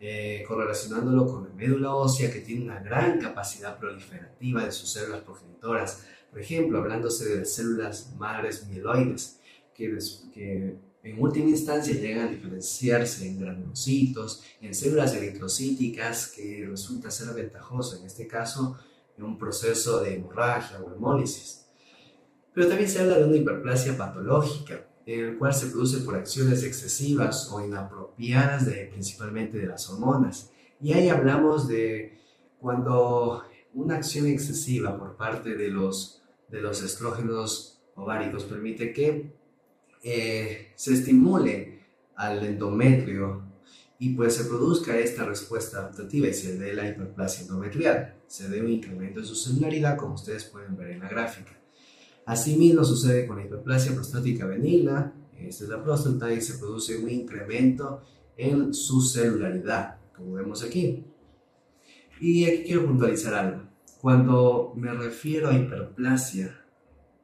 Eh, 0.00 0.42
correlacionándolo 0.48 1.26
con 1.26 1.48
la 1.48 1.54
médula 1.54 1.94
ósea 1.94 2.32
que 2.32 2.40
tiene 2.40 2.64
una 2.64 2.80
gran 2.80 3.20
capacidad 3.20 3.78
proliferativa 3.78 4.64
de 4.64 4.72
sus 4.72 4.90
células 4.90 5.20
progenitoras, 5.20 6.06
por 6.30 6.40
ejemplo, 6.40 6.78
hablándose 6.78 7.36
de 7.36 7.44
células 7.44 8.14
madres 8.16 8.66
mieloides, 8.66 9.40
que, 9.74 9.98
que 10.32 10.78
en 11.10 11.22
última 11.22 11.48
instancia 11.48 11.94
llegan 11.94 12.26
a 12.26 12.30
diferenciarse 12.30 13.26
en 13.26 13.40
granulocitos, 13.40 14.42
en 14.60 14.74
células 14.74 15.14
eritrocíticas, 15.14 16.28
que 16.28 16.66
resulta 16.68 17.10
ser 17.10 17.34
ventajoso 17.34 17.96
en 17.96 18.06
este 18.06 18.26
caso 18.26 18.78
en 19.16 19.24
un 19.24 19.38
proceso 19.38 20.00
de 20.00 20.14
hemorragia 20.14 20.80
o 20.80 20.94
hemólisis. 20.94 21.66
Pero 22.54 22.68
también 22.68 22.88
se 22.88 23.00
habla 23.00 23.18
de 23.18 23.24
una 23.24 23.36
hiperplasia 23.36 23.96
patológica, 23.96 24.86
en 25.06 25.20
el 25.24 25.38
cual 25.38 25.54
se 25.54 25.68
produce 25.68 25.98
por 25.98 26.16
acciones 26.16 26.62
excesivas 26.62 27.50
o 27.50 27.64
inapropiadas 27.64 28.66
de, 28.66 28.86
principalmente 28.92 29.58
de 29.58 29.66
las 29.66 29.88
hormonas. 29.88 30.50
Y 30.80 30.92
ahí 30.92 31.08
hablamos 31.08 31.66
de 31.66 32.18
cuando 32.60 33.44
una 33.74 33.96
acción 33.96 34.26
excesiva 34.26 34.98
por 34.98 35.16
parte 35.16 35.54
de 35.54 35.68
los 35.68 36.18
de 36.48 36.60
los 36.60 36.82
estrógenos 36.82 37.80
ováricos 37.94 38.44
permite 38.44 38.92
que 38.92 39.37
eh, 40.02 40.72
se 40.74 40.94
estimule 40.94 41.80
al 42.16 42.44
endometrio 42.44 43.42
y 43.98 44.10
pues 44.10 44.34
se 44.34 44.44
produzca 44.44 44.96
esta 44.98 45.24
respuesta 45.24 45.78
adaptativa 45.78 46.28
y 46.28 46.34
se 46.34 46.56
dé 46.56 46.72
la 46.72 46.88
hiperplasia 46.88 47.42
endometrial. 47.42 48.14
Se 48.26 48.48
dé 48.48 48.60
un 48.60 48.70
incremento 48.70 49.20
en 49.20 49.26
su 49.26 49.34
celularidad 49.34 49.96
como 49.96 50.14
ustedes 50.14 50.44
pueden 50.44 50.76
ver 50.76 50.90
en 50.90 51.00
la 51.00 51.08
gráfica. 51.08 51.58
Asimismo 52.26 52.84
sucede 52.84 53.26
con 53.26 53.38
la 53.38 53.44
hiperplasia 53.44 53.94
prostática 53.94 54.46
benigna, 54.46 55.14
esta 55.38 55.64
es 55.64 55.70
la 55.70 55.82
próstata 55.82 56.32
y 56.32 56.40
se 56.40 56.58
produce 56.58 56.98
un 56.98 57.08
incremento 57.10 58.02
en 58.36 58.74
su 58.74 59.00
celularidad, 59.00 59.96
como 60.14 60.34
vemos 60.34 60.62
aquí. 60.62 61.04
Y 62.20 62.44
aquí 62.44 62.64
quiero 62.64 62.86
puntualizar 62.86 63.34
algo. 63.34 63.62
Cuando 64.00 64.72
me 64.76 64.92
refiero 64.92 65.48
a 65.48 65.54
hiperplasia, 65.54 66.64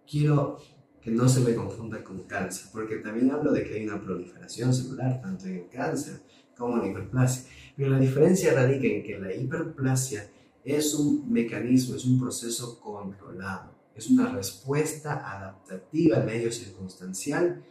quiero 0.09 0.59
que 1.05 1.11
no 1.11 1.29
se 1.29 1.41
me 1.41 1.55
confunda 1.55 2.03
con 2.03 2.23
cáncer, 2.23 2.71
porque 2.73 2.97
también 2.97 3.31
hablo 3.31 3.53
de 3.53 3.63
que 3.63 3.75
hay 3.75 3.87
una 3.87 4.01
proliferación 4.01 4.73
celular, 4.73 5.21
tanto 5.21 5.45
en 5.45 5.57
el 5.57 5.69
cáncer 5.69 6.23
como 6.57 6.77
en 6.77 6.81
la 6.81 6.89
hiperplasia. 6.89 7.51
Pero 7.77 7.91
la 7.91 7.99
diferencia 7.99 8.55
radica 8.55 8.87
en 8.87 9.03
que 9.03 9.19
la 9.19 9.35
hiperplasia 9.35 10.27
es 10.65 10.95
un 10.95 11.31
mecanismo, 11.31 11.95
es 11.95 12.07
un 12.07 12.19
proceso 12.19 12.81
controlado, 12.81 13.75
es 13.95 14.09
una 14.09 14.33
respuesta 14.33 15.31
adaptativa 15.31 16.17
al 16.17 16.25
medio 16.25 16.51
circunstancial, 16.51 17.63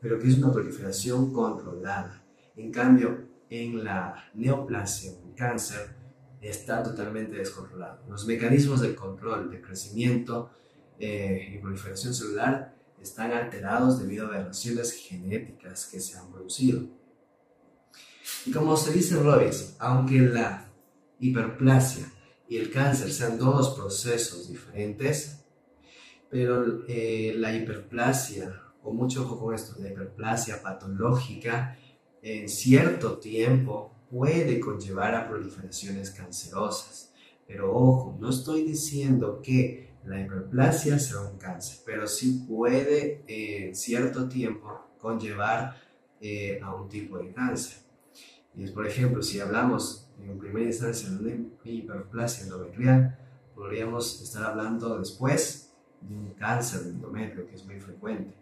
pero 0.00 0.18
que 0.18 0.26
es 0.26 0.38
una 0.38 0.52
proliferación 0.52 1.32
controlada. 1.32 2.24
En 2.56 2.72
cambio, 2.72 3.28
en 3.48 3.84
la 3.84 4.16
neoplasia, 4.34 5.12
en 5.12 5.32
cáncer, 5.34 5.94
está 6.40 6.82
totalmente 6.82 7.36
descontrolado. 7.36 8.02
Los 8.08 8.26
mecanismos 8.26 8.80
de 8.80 8.96
control 8.96 9.48
de 9.48 9.60
crecimiento 9.60 10.50
eh, 10.98 11.52
y 11.54 11.58
proliferación 11.58 12.14
celular 12.14 12.79
están 13.00 13.32
alterados 13.32 13.98
debido 13.98 14.26
a 14.26 14.28
aberraciones 14.28 14.92
genéticas 14.92 15.86
que 15.86 16.00
se 16.00 16.16
han 16.16 16.30
producido. 16.30 16.88
Y 18.46 18.52
como 18.52 18.76
se 18.76 18.92
dice 18.92 19.16
Robbins, 19.16 19.76
aunque 19.78 20.20
la 20.20 20.70
hiperplasia 21.18 22.10
y 22.48 22.56
el 22.56 22.70
cáncer 22.70 23.12
sean 23.12 23.38
dos 23.38 23.70
procesos 23.70 24.48
diferentes, 24.48 25.44
pero 26.28 26.84
eh, 26.86 27.34
la 27.36 27.54
hiperplasia, 27.54 28.62
o 28.82 28.92
mucho 28.92 29.24
ojo 29.24 29.38
con 29.38 29.54
esto, 29.54 29.74
la 29.80 29.88
hiperplasia 29.88 30.62
patológica 30.62 31.76
en 32.22 32.48
cierto 32.48 33.18
tiempo 33.18 33.94
puede 34.10 34.60
conllevar 34.60 35.14
a 35.14 35.28
proliferaciones 35.28 36.10
cancerosas. 36.10 37.12
Pero 37.46 37.74
ojo, 37.74 38.16
no 38.20 38.30
estoy 38.30 38.62
diciendo 38.62 39.40
que 39.42 39.89
la 40.04 40.20
hiperplasia 40.20 40.98
sea 40.98 41.20
un 41.20 41.38
cáncer, 41.38 41.80
pero 41.84 42.06
sí 42.06 42.44
puede 42.48 43.22
en 43.26 43.74
cierto 43.74 44.28
tiempo 44.28 44.88
conllevar 44.98 45.76
eh, 46.20 46.60
a 46.62 46.74
un 46.74 46.88
tipo 46.88 47.18
de 47.18 47.32
cáncer. 47.32 47.78
Y 48.54 48.64
es, 48.64 48.70
por 48.70 48.86
ejemplo, 48.86 49.22
si 49.22 49.40
hablamos 49.40 50.08
en 50.22 50.38
primera 50.38 50.66
instancia 50.66 51.08
de 51.10 51.16
una 51.16 51.50
hiperplasia 51.64 52.44
endometrial, 52.44 53.18
podríamos 53.54 54.22
estar 54.22 54.44
hablando 54.44 54.98
después 54.98 55.72
de 56.00 56.14
un 56.14 56.30
cáncer 56.34 56.80
de 56.80 56.90
endometrio, 56.90 57.46
que 57.46 57.54
es 57.54 57.64
muy 57.64 57.80
frecuente. 57.80 58.34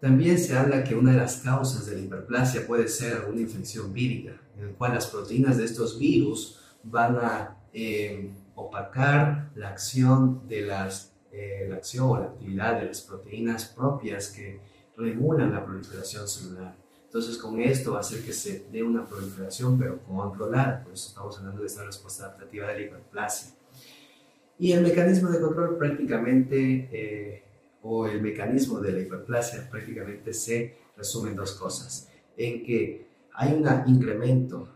También 0.00 0.38
se 0.38 0.56
habla 0.56 0.82
que 0.82 0.94
una 0.94 1.12
de 1.12 1.18
las 1.18 1.36
causas 1.36 1.86
de 1.86 1.96
la 1.96 2.02
hiperplasia 2.02 2.66
puede 2.66 2.88
ser 2.88 3.18
alguna 3.18 3.40
infección 3.40 3.92
vírica, 3.92 4.40
en 4.58 4.66
la 4.66 4.72
cual 4.72 4.94
las 4.94 5.06
proteínas 5.06 5.58
de 5.58 5.64
estos 5.64 5.98
virus 5.98 6.60
van 6.82 7.16
a 7.16 7.56
eh, 7.72 8.30
opacar 8.54 9.50
la 9.54 9.70
acción 9.70 10.46
de 10.48 10.62
las, 10.62 11.14
eh, 11.32 11.66
la 11.68 11.76
acción 11.76 12.06
o 12.08 12.18
la 12.18 12.26
actividad 12.26 12.80
de 12.80 12.86
las 12.86 13.00
proteínas 13.02 13.66
propias 13.66 14.28
que 14.28 14.60
regulan 14.96 15.52
la 15.52 15.64
proliferación 15.64 16.28
celular. 16.28 16.76
Entonces, 17.04 17.36
con 17.36 17.60
esto 17.60 17.92
va 17.92 17.98
a 17.98 18.00
hacer 18.00 18.24
que 18.24 18.32
se 18.32 18.66
dé 18.72 18.82
una 18.82 19.04
proliferación, 19.04 19.78
pero 19.78 20.02
controlada. 20.02 20.82
Por 20.82 20.94
eso 20.94 21.08
estamos 21.08 21.38
hablando 21.38 21.60
de 21.60 21.66
esta 21.66 21.84
respuesta 21.84 22.24
adaptativa 22.24 22.68
de 22.68 22.74
la 22.74 22.80
hiperplasia. 22.80 23.52
Y 24.58 24.72
el 24.72 24.82
mecanismo 24.82 25.28
de 25.28 25.40
control 25.40 25.76
prácticamente 25.76 26.88
eh, 26.92 27.44
o 27.82 28.06
el 28.06 28.22
mecanismo 28.22 28.80
de 28.80 28.92
la 28.92 29.00
hiperplasia 29.00 29.68
prácticamente 29.70 30.32
se 30.32 30.76
resume 30.96 31.30
en 31.30 31.36
dos 31.36 31.52
cosas. 31.52 32.08
En 32.36 32.64
que 32.64 33.06
hay 33.34 33.52
un 33.52 33.68
incremento 33.86 34.68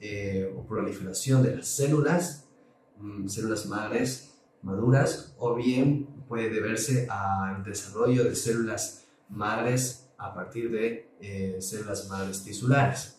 eh, 0.00 0.52
o 0.56 0.66
proliferación 0.66 1.42
de 1.42 1.56
las 1.56 1.66
células, 1.68 2.39
mm, 3.00 3.28
células 3.28 3.66
madres 3.66 4.30
maduras, 4.62 5.34
o 5.38 5.54
bien 5.54 6.06
puede 6.28 6.50
deberse 6.50 7.08
al 7.10 7.62
desarrollo 7.64 8.24
de 8.24 8.36
células 8.36 9.06
madres 9.28 10.10
a 10.18 10.34
partir 10.34 10.70
de 10.70 11.08
eh, 11.20 11.56
células 11.60 12.08
madres 12.08 12.44
tisulares. 12.44 13.18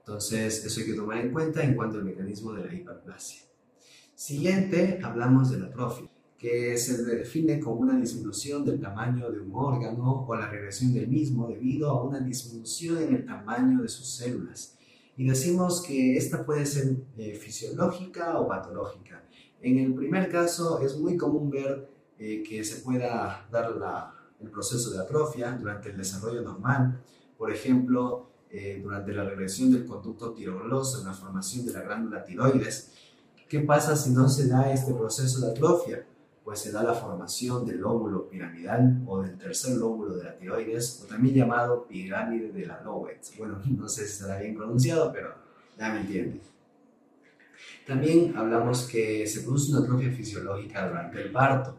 Entonces, 0.00 0.64
eso 0.64 0.80
hay 0.80 0.86
que 0.86 0.94
tomar 0.94 1.18
en 1.18 1.32
cuenta 1.32 1.62
en 1.62 1.74
cuanto 1.74 1.98
al 1.98 2.04
mecanismo 2.04 2.52
de 2.52 2.64
la 2.64 2.74
hiperplasia. 2.74 3.42
Siguiente, 4.14 5.00
hablamos 5.02 5.50
de 5.50 5.60
la 5.60 5.66
atrofia 5.66 6.08
que 6.42 6.76
se 6.76 7.04
define 7.04 7.60
como 7.60 7.82
una 7.82 7.96
disminución 7.96 8.64
del 8.64 8.80
tamaño 8.80 9.30
de 9.30 9.38
un 9.38 9.52
órgano 9.54 10.26
o 10.26 10.34
la 10.34 10.48
regresión 10.48 10.92
del 10.92 11.06
mismo 11.06 11.46
debido 11.46 11.88
a 11.88 12.02
una 12.02 12.18
disminución 12.18 13.00
en 13.00 13.14
el 13.14 13.24
tamaño 13.24 13.80
de 13.80 13.88
sus 13.88 14.08
células. 14.16 14.76
Y 15.16 15.28
decimos 15.28 15.82
que 15.82 16.16
esta 16.16 16.44
puede 16.44 16.64
ser 16.66 16.96
eh, 17.16 17.34
fisiológica 17.34 18.38
o 18.38 18.48
patológica. 18.48 19.22
En 19.60 19.78
el 19.78 19.94
primer 19.94 20.30
caso 20.30 20.80
es 20.80 20.98
muy 20.98 21.16
común 21.16 21.50
ver 21.50 21.88
eh, 22.18 22.42
que 22.42 22.64
se 22.64 22.82
pueda 22.82 23.46
dar 23.50 23.76
la, 23.76 24.14
el 24.40 24.50
proceso 24.50 24.90
de 24.90 25.00
atrofia 25.00 25.52
durante 25.52 25.90
el 25.90 25.96
desarrollo 25.96 26.42
normal. 26.42 27.00
Por 27.36 27.52
ejemplo, 27.52 28.30
eh, 28.54 28.80
durante 28.82 29.12
la 29.12 29.24
regresión 29.24 29.72
del 29.72 29.86
conducto 29.86 30.32
tiroglóso 30.32 31.00
en 31.00 31.06
la 31.06 31.14
formación 31.14 31.64
de 31.64 31.72
la 31.72 31.82
glándula 31.82 32.22
tiroides. 32.22 32.92
¿Qué 33.48 33.60
pasa 33.60 33.96
si 33.96 34.10
no 34.10 34.28
se 34.28 34.48
da 34.48 34.70
este 34.70 34.92
proceso 34.92 35.40
de 35.40 35.52
atrofia? 35.52 36.06
Pues 36.44 36.60
se 36.60 36.72
da 36.72 36.82
la 36.82 36.94
formación 36.94 37.64
del 37.64 37.78
lóbulo 37.78 38.28
piramidal 38.28 39.02
o 39.06 39.22
del 39.22 39.38
tercer 39.38 39.76
lóbulo 39.76 40.16
de 40.16 40.24
la 40.24 40.36
tiroides, 40.36 41.02
o 41.02 41.06
también 41.06 41.36
llamado 41.36 41.86
pirámide 41.86 42.50
de 42.50 42.66
la 42.66 42.80
Lowitz. 42.82 43.36
Bueno, 43.38 43.60
no 43.78 43.88
sé 43.88 44.06
si 44.06 44.12
estará 44.12 44.40
bien 44.40 44.56
pronunciado, 44.56 45.12
pero 45.12 45.34
ya 45.78 45.92
me 45.92 46.00
entienden. 46.00 46.40
También 47.86 48.36
hablamos 48.36 48.84
que 48.84 49.26
se 49.26 49.42
produce 49.42 49.72
una 49.72 49.80
atrofia 49.80 50.10
fisiológica 50.10 50.88
durante 50.88 51.22
el 51.22 51.30
parto, 51.30 51.76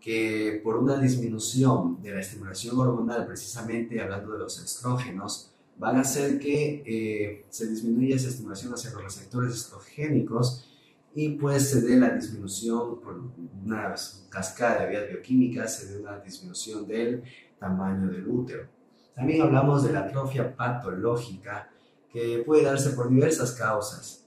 que 0.00 0.60
por 0.64 0.76
una 0.76 0.98
disminución 0.98 2.02
de 2.02 2.12
la 2.12 2.20
estimulación 2.20 2.78
hormonal, 2.78 3.26
precisamente 3.26 4.00
hablando 4.00 4.32
de 4.32 4.38
los 4.38 4.62
estrógenos, 4.62 5.52
van 5.78 5.96
a 5.96 6.00
hacer 6.00 6.38
que 6.38 6.82
eh, 6.86 7.44
se 7.50 7.66
disminuya 7.68 8.16
esa 8.16 8.28
estimulación 8.28 8.72
hacia 8.72 8.92
los 8.92 9.02
receptores 9.02 9.54
estrogénicos 9.54 10.69
y 11.14 11.30
pues 11.30 11.70
se 11.70 11.80
dé 11.82 11.96
la 11.96 12.10
disminución 12.10 13.00
por 13.00 13.20
una 13.64 13.94
cascada 14.28 14.82
de 14.82 14.90
vías 14.90 15.08
bioquímicas, 15.08 15.76
se 15.76 15.86
dé 15.86 16.00
una 16.00 16.18
disminución 16.18 16.86
del 16.86 17.24
tamaño 17.58 18.10
del 18.10 18.28
útero. 18.28 18.68
También 19.14 19.42
hablamos 19.42 19.84
de 19.84 19.92
la 19.92 20.00
atrofia 20.00 20.54
patológica 20.54 21.68
que 22.12 22.42
puede 22.46 22.62
darse 22.62 22.90
por 22.90 23.08
diversas 23.08 23.52
causas, 23.52 24.26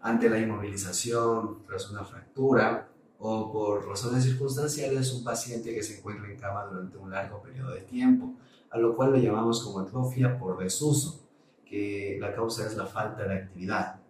ante 0.00 0.30
la 0.30 0.38
inmovilización 0.38 1.62
tras 1.66 1.90
una 1.90 2.04
fractura 2.04 2.88
o 3.18 3.52
por 3.52 3.86
razones 3.86 4.24
circunstanciales 4.24 5.12
un 5.12 5.22
paciente 5.22 5.74
que 5.74 5.82
se 5.82 5.98
encuentra 5.98 6.30
en 6.30 6.38
cama 6.38 6.64
durante 6.64 6.96
un 6.96 7.10
largo 7.10 7.42
periodo 7.42 7.72
de 7.72 7.82
tiempo, 7.82 8.34
a 8.70 8.78
lo 8.78 8.96
cual 8.96 9.12
lo 9.12 9.18
llamamos 9.18 9.62
como 9.62 9.80
atrofia 9.80 10.38
por 10.38 10.58
desuso, 10.58 11.28
que 11.66 12.16
la 12.18 12.34
causa 12.34 12.66
es 12.66 12.76
la 12.76 12.86
falta 12.86 13.24
de 13.24 13.34
actividad. 13.34 14.00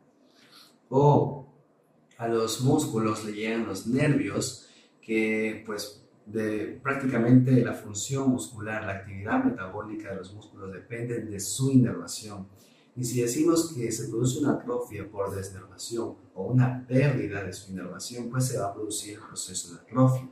O 0.88 1.49
a 2.20 2.28
los 2.28 2.60
músculos 2.60 3.24
le 3.24 3.32
llegan 3.32 3.66
los 3.66 3.86
nervios, 3.86 4.68
que 5.00 5.62
pues 5.64 6.04
de 6.26 6.78
prácticamente 6.82 7.50
la 7.64 7.72
función 7.72 8.28
muscular, 8.28 8.84
la 8.84 8.92
actividad 8.92 9.42
metabólica 9.42 10.10
de 10.10 10.16
los 10.16 10.34
músculos 10.34 10.70
dependen 10.70 11.30
de 11.30 11.40
su 11.40 11.70
inervación. 11.70 12.46
Y 12.94 13.04
si 13.04 13.22
decimos 13.22 13.72
que 13.72 13.90
se 13.90 14.08
produce 14.08 14.40
una 14.40 14.52
atrofia 14.52 15.10
por 15.10 15.34
desnervación 15.34 16.16
o 16.34 16.44
una 16.44 16.86
pérdida 16.86 17.42
de 17.42 17.54
su 17.54 17.72
inervación, 17.72 18.28
pues 18.28 18.48
se 18.48 18.58
va 18.58 18.66
a 18.66 18.74
producir 18.74 19.14
el 19.14 19.20
proceso 19.20 19.72
de 19.72 19.80
atrofia. 19.80 20.28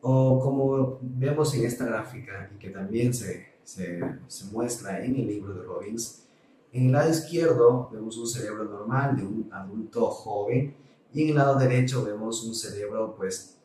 O 0.00 0.40
como 0.40 0.98
vemos 1.00 1.54
en 1.54 1.66
esta 1.66 1.86
gráfica 1.86 2.50
y 2.52 2.58
que 2.58 2.70
también 2.70 3.14
se, 3.14 3.46
se, 3.62 4.00
se 4.26 4.44
muestra 4.46 5.04
en 5.04 5.14
el 5.14 5.26
libro 5.28 5.54
de 5.54 5.62
Robbins, 5.62 6.23
en 6.74 6.86
el 6.86 6.92
lado 6.92 7.08
izquierdo 7.08 7.88
vemos 7.92 8.16
un 8.18 8.26
cerebro 8.26 8.64
normal 8.64 9.16
de 9.16 9.24
un 9.24 9.48
adulto 9.52 10.10
joven 10.10 10.74
y 11.12 11.22
en 11.22 11.28
el 11.28 11.34
lado 11.36 11.56
derecho 11.56 12.04
vemos 12.04 12.42
un 12.42 12.52
cerebro 12.52 13.14
pues 13.16 13.60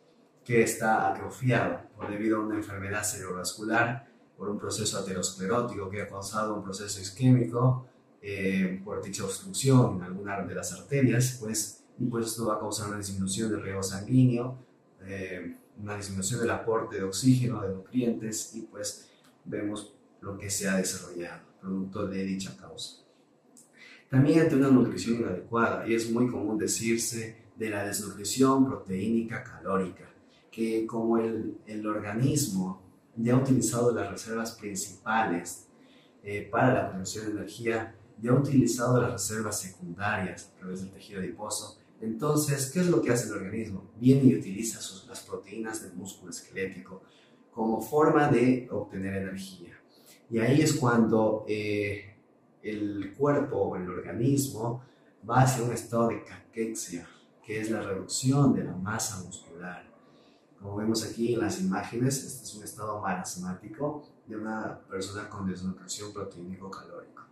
que 0.45 0.61
está 0.61 1.09
atrofiado 1.09 1.79
por 1.97 2.07
debido 2.09 2.37
a 2.37 2.41
una 2.41 2.55
enfermedad 2.55 3.03
cerebrovascular, 3.03 4.07
por 4.37 4.49
un 4.49 4.59
proceso 4.59 4.99
aterosclerótico 4.99 5.89
que 5.89 6.03
ha 6.03 6.07
causado 6.07 6.53
un 6.55 6.63
proceso 6.63 7.01
isquémico, 7.01 7.87
eh, 8.21 8.79
por 8.85 9.01
dicha 9.01 9.23
obstrucción 9.23 9.97
en 9.97 10.03
alguna 10.03 10.41
de 10.41 10.53
las 10.53 10.71
arterias, 10.73 11.37
pues, 11.39 11.83
y 11.97 12.05
pues 12.05 12.27
esto 12.27 12.45
va 12.45 12.55
a 12.55 12.59
causar 12.59 12.89
una 12.89 12.97
disminución 12.97 13.49
del 13.49 13.63
riego 13.63 13.81
sanguíneo, 13.81 14.55
eh, 15.01 15.57
una 15.81 15.95
disminución 15.95 16.41
del 16.41 16.51
aporte 16.51 16.97
de 16.97 17.03
oxígeno, 17.03 17.61
de 17.61 17.73
nutrientes, 17.73 18.55
y 18.55 18.61
pues 18.61 19.09
vemos 19.45 19.98
lo 20.21 20.37
que 20.37 20.49
se 20.49 20.67
ha 20.67 20.77
desarrollado 20.77 21.49
producto 21.59 22.07
de 22.07 22.23
dicha 22.23 22.55
causa. 22.57 23.03
También 24.09 24.39
ante 24.39 24.55
una 24.55 24.69
nutrición 24.69 25.17
inadecuada, 25.17 25.87
y 25.87 25.93
es 25.93 26.09
muy 26.09 26.27
común 26.27 26.57
decirse 26.57 27.35
de 27.55 27.69
la 27.69 27.85
desnutrición 27.85 28.65
proteínica 28.65 29.43
calórica, 29.43 30.09
que 30.51 30.85
como 30.87 31.17
el, 31.17 31.85
organismo 31.85 32.81
ya 33.15 33.33
ha 33.33 33.37
utilizado 33.37 33.93
las 33.93 34.09
reservas 34.09 34.53
principales 34.53 35.67
eh, 36.23 36.47
para 36.49 36.73
la 36.73 36.89
producción 36.89 37.25
de 37.25 37.31
energía, 37.31 37.95
ya 38.21 38.31
ha 38.31 38.35
utilizado 38.35 39.01
las 39.01 39.11
reservas 39.11 39.59
secundarias 39.59 40.51
a 40.53 40.59
través 40.59 40.81
del 40.81 40.91
tejido 40.91 41.19
adiposo, 41.19 41.79
entonces, 42.01 42.71
¿qué 42.71 42.79
es 42.79 42.87
lo 42.87 43.01
que 43.01 43.11
hace 43.11 43.27
el 43.27 43.33
organismo? 43.33 43.91
Viene 43.97 44.23
y 44.23 44.35
utiliza 44.35 44.79
las 45.07 45.21
proteínas 45.21 45.83
del 45.83 45.93
músculo 45.93 46.31
esquelético 46.31 47.03
como 47.51 47.81
forma 47.81 48.29
de 48.29 48.69
obtener 48.71 49.15
energía. 49.15 49.77
Y 50.29 50.39
ahí 50.39 50.61
es 50.61 50.73
cuando 50.73 51.45
eh, 51.47 52.15
el 52.61 53.13
cuerpo 53.17 53.57
o 53.57 53.75
el 53.75 53.89
organismo 53.89 54.83
va 55.27 55.41
hacia 55.41 55.63
un 55.63 55.71
estado 55.71 56.09
de 56.09 56.23
caquexia, 56.23 57.07
que 57.43 57.59
es 57.59 57.71
la 57.71 57.81
reducción 57.81 58.53
de 58.53 58.63
la 58.63 58.75
masa 58.75 59.23
muscular. 59.23 59.89
Como 60.59 60.75
vemos 60.75 61.05
aquí 61.05 61.33
en 61.33 61.39
las 61.39 61.59
imágenes, 61.61 62.23
este 62.23 62.43
es 62.43 62.55
un 62.55 62.63
estado 62.63 63.01
marasmático 63.01 64.03
de 64.27 64.35
una 64.35 64.79
persona 64.89 65.29
con 65.29 65.47
desnutrición 65.47 66.13
proteínico-calórico 66.13 67.23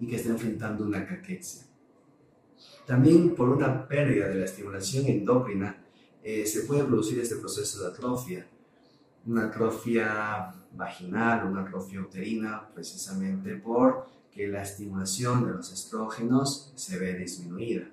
y 0.00 0.06
que 0.06 0.16
está 0.16 0.30
enfrentando 0.30 0.84
una 0.84 1.06
caquexia. 1.06 1.64
También 2.86 3.34
por 3.34 3.48
una 3.48 3.86
pérdida 3.86 4.28
de 4.28 4.34
la 4.36 4.44
estimulación 4.44 5.06
endocrina 5.06 5.84
eh, 6.22 6.46
se 6.46 6.62
puede 6.62 6.84
producir 6.84 7.18
este 7.20 7.36
proceso 7.36 7.82
de 7.82 7.88
atrofia, 7.88 8.46
una 9.28 9.44
atrofia 9.44 10.54
vaginal, 10.72 11.46
una 11.46 11.62
atrofia 11.62 12.00
uterina, 12.00 12.66
precisamente 12.74 13.56
por 13.56 14.06
que 14.32 14.48
la 14.48 14.62
estimulación 14.62 15.44
de 15.44 15.52
los 15.52 15.70
estrógenos 15.72 16.72
se 16.74 16.98
ve 16.98 17.14
disminuida. 17.14 17.84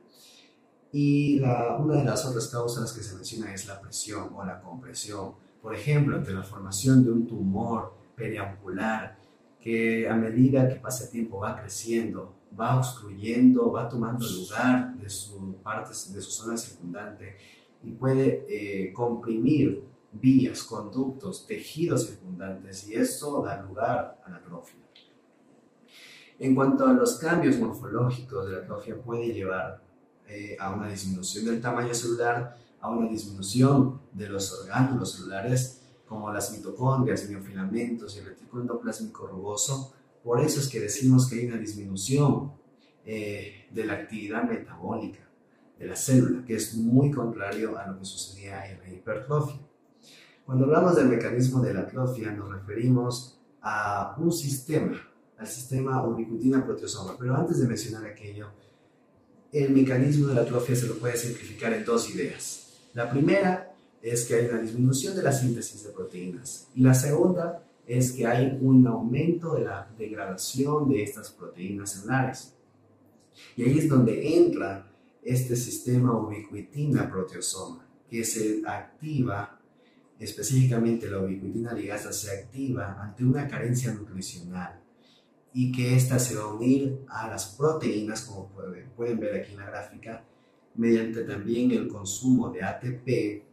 Y 0.93 1.39
una 1.39 1.95
de 1.95 2.05
las 2.05 2.25
otras 2.25 2.47
causas 2.47 2.93
que 2.93 3.03
se 3.03 3.15
menciona 3.15 3.53
es 3.53 3.67
la 3.67 3.81
presión 3.81 4.29
o 4.33 4.45
la 4.45 4.61
compresión. 4.61 5.33
Por 5.61 5.75
ejemplo, 5.75 6.15
ante 6.15 6.31
la 6.31 6.43
formación 6.43 7.03
de 7.03 7.11
un 7.11 7.27
tumor 7.27 7.93
periambular 8.15 9.17
que 9.59 10.07
a 10.07 10.15
medida 10.15 10.69
que 10.69 10.75
pasa 10.75 11.05
el 11.05 11.09
tiempo 11.09 11.39
va 11.39 11.59
creciendo, 11.59 12.33
va 12.57 12.77
obstruyendo, 12.77 13.71
va 13.71 13.89
tomando 13.89 14.25
lugar 14.25 14.95
de 14.95 15.09
su 15.09 15.55
parte, 15.55 15.89
de 15.89 16.21
su 16.21 16.31
zona 16.31 16.55
circundante 16.55 17.35
y 17.83 17.91
puede 17.91 18.45
eh, 18.47 18.93
comprimir 18.93 19.83
vías, 20.22 20.63
conductos, 20.63 21.45
tejidos 21.45 22.07
circundantes 22.07 22.88
y 22.88 22.95
esto 22.95 23.41
da 23.41 23.62
lugar 23.62 24.22
a 24.25 24.29
la 24.29 24.38
atrofia. 24.38 24.79
En 26.38 26.53
cuanto 26.53 26.86
a 26.86 26.93
los 26.93 27.17
cambios 27.17 27.57
morfológicos 27.57 28.45
de 28.45 28.53
la 28.53 28.57
atrofia 28.60 29.01
puede 29.01 29.34
llevar 29.34 29.81
eh, 30.27 30.57
a 30.60 30.72
una 30.72 30.89
disminución 30.89 31.45
del 31.45 31.62
tamaño 31.62 31.93
celular, 31.93 32.57
a 32.81 32.89
una 32.89 33.10
disminución 33.10 34.01
de 34.12 34.27
los 34.27 34.51
orgánulos 34.51 35.13
celulares 35.13 35.81
como 36.05 36.31
las 36.31 36.51
mitocondrias, 36.51 37.29
miofilamentos 37.29 38.15
y 38.15 38.19
el 38.19 38.25
retículo 38.25 38.63
endoplásmico 38.63 39.27
rugoso. 39.27 39.93
Por 40.24 40.41
eso 40.41 40.60
es 40.60 40.67
que 40.67 40.79
decimos 40.79 41.29
que 41.29 41.39
hay 41.39 41.45
una 41.48 41.57
disminución 41.57 42.51
eh, 43.05 43.67
de 43.72 43.86
la 43.86 43.93
actividad 43.93 44.43
metabólica 44.43 45.25
de 45.79 45.88
la 45.88 45.95
célula, 45.95 46.43
que 46.45 46.55
es 46.55 46.75
muy 46.75 47.12
contrario 47.12 47.77
a 47.77 47.88
lo 47.88 48.00
que 48.00 48.05
sucedía 48.05 48.69
en 48.69 48.79
la 48.79 48.89
hipertrofia. 48.89 49.60
Cuando 50.45 50.65
hablamos 50.65 50.95
del 50.95 51.09
mecanismo 51.09 51.59
de 51.61 51.73
la 51.73 51.81
atrofia, 51.81 52.31
nos 52.31 52.51
referimos 52.51 53.39
a 53.61 54.15
un 54.19 54.31
sistema, 54.31 54.95
al 55.39 55.47
sistema 55.47 56.05
ubiquitina-proteosoma. 56.05 57.15
Pero 57.17 57.35
antes 57.35 57.59
de 57.59 57.67
mencionar 57.67 58.05
aquello, 58.05 58.49
el 59.51 59.71
mecanismo 59.71 60.27
de 60.27 60.35
la 60.35 60.41
atrofia 60.41 60.75
se 60.75 60.85
lo 60.85 60.99
puede 60.99 61.17
simplificar 61.17 61.73
en 61.73 61.83
dos 61.83 62.13
ideas. 62.13 62.73
La 62.93 63.09
primera 63.09 63.73
es 64.03 64.25
que 64.25 64.35
hay 64.35 64.45
una 64.45 64.61
disminución 64.61 65.15
de 65.15 65.23
la 65.23 65.31
síntesis 65.31 65.83
de 65.83 65.89
proteínas 65.89 66.67
y 66.75 66.81
la 66.81 66.93
segunda 66.93 67.63
es 67.87 68.11
que 68.11 68.27
hay 68.27 68.57
un 68.61 68.85
aumento 68.85 69.55
de 69.55 69.63
la 69.63 69.89
degradación 69.97 70.89
de 70.89 71.01
estas 71.01 71.31
proteínas 71.31 71.91
celulares. 71.91 72.53
Y 73.55 73.63
ahí 73.63 73.79
es 73.79 73.89
donde 73.89 74.37
entra 74.37 74.91
este 75.23 75.55
sistema 75.55 76.15
ubiquitina-proteosoma, 76.15 77.87
que 78.07 78.23
se 78.23 78.61
activa 78.65 79.54
específicamente 80.19 81.10
la 81.10 81.19
ubiquitina 81.19 81.74
ligasa 81.74 82.12
se 82.13 82.31
activa 82.31 83.01
ante 83.01 83.24
una 83.24 83.48
carencia 83.48 83.93
nutricional 83.93 84.79
y 85.53 85.72
que 85.72 85.95
ésta 85.95 86.19
se 86.19 86.36
va 86.36 86.43
a 86.43 86.53
unir 86.53 87.05
a 87.07 87.29
las 87.29 87.55
proteínas, 87.55 88.22
como 88.24 88.50
pueden, 88.50 88.89
pueden 88.89 89.20
ver 89.20 89.35
aquí 89.35 89.53
en 89.53 89.59
la 89.59 89.68
gráfica, 89.68 90.24
mediante 90.75 91.24
también 91.24 91.72
el 91.72 91.87
consumo 91.87 92.50
de 92.50 92.63
ATP. 92.63 93.44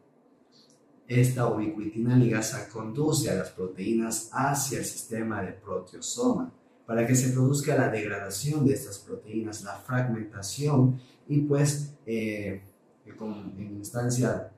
Esta 1.06 1.46
ubiquitina 1.46 2.16
ligasa 2.16 2.68
conduce 2.68 3.30
a 3.30 3.34
las 3.34 3.50
proteínas 3.50 4.30
hacia 4.32 4.78
el 4.78 4.84
sistema 4.84 5.42
de 5.42 5.52
proteosoma 5.52 6.52
para 6.86 7.06
que 7.06 7.14
se 7.14 7.30
produzca 7.32 7.76
la 7.76 7.88
degradación 7.88 8.66
de 8.66 8.74
estas 8.74 8.98
proteínas, 8.98 9.62
la 9.62 9.76
fragmentación 9.76 11.00
y 11.28 11.40
pues 11.42 11.94
eh, 12.06 12.62
en 13.06 13.76
instancia 13.76 14.50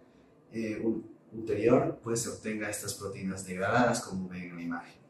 eh, 0.53 0.83
ulterior 1.35 2.01
pues 2.03 2.23
se 2.23 2.31
obtenga 2.31 2.71
estas 2.71 2.95
proteínas 2.95 3.47
degradadas 3.47 4.03
como 4.03 4.29
ven 4.29 4.45
en 4.45 4.57
la 4.57 4.63
imagen. 4.63 5.01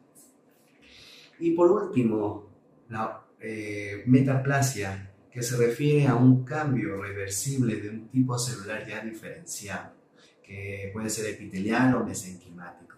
Y 1.39 1.51
por 1.51 1.71
último, 1.71 2.49
la 2.89 3.25
eh, 3.39 4.03
metaplasia, 4.05 5.11
que 5.29 5.43
se 5.43 5.57
refiere 5.57 6.07
a 6.07 6.15
un 6.15 6.45
cambio 6.45 7.01
reversible 7.01 7.75
de 7.75 7.89
un 7.89 8.07
tipo 8.07 8.37
celular 8.39 8.87
ya 8.87 9.03
diferenciado, 9.03 9.93
que 10.41 10.89
puede 10.93 11.09
ser 11.09 11.25
epitelial 11.25 11.95
o 11.95 12.05
mesenquimático. 12.05 12.95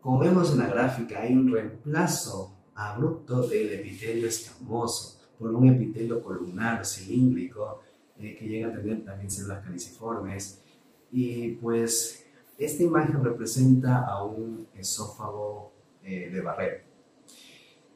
Como 0.00 0.20
vemos 0.20 0.52
en 0.52 0.58
la 0.58 0.68
gráfica, 0.68 1.20
hay 1.20 1.32
un 1.32 1.50
reemplazo 1.50 2.56
abrupto 2.74 3.48
del 3.48 3.72
epitelio 3.72 4.28
escamoso 4.28 5.20
por 5.38 5.52
un 5.52 5.68
epitelio 5.68 6.22
columnar 6.22 6.86
cilíndrico 6.86 7.80
eh, 8.18 8.36
que 8.36 8.46
llega 8.46 8.68
a 8.68 8.72
tener 8.72 9.04
también 9.04 9.30
células 9.30 9.64
caliciformes 9.64 10.62
y 11.10 11.50
pues 11.52 12.24
esta 12.58 12.82
imagen 12.82 13.22
representa 13.22 14.04
a 14.04 14.24
un 14.24 14.66
esófago 14.74 15.72
eh, 16.02 16.30
de 16.30 16.40
barrera. 16.40 16.82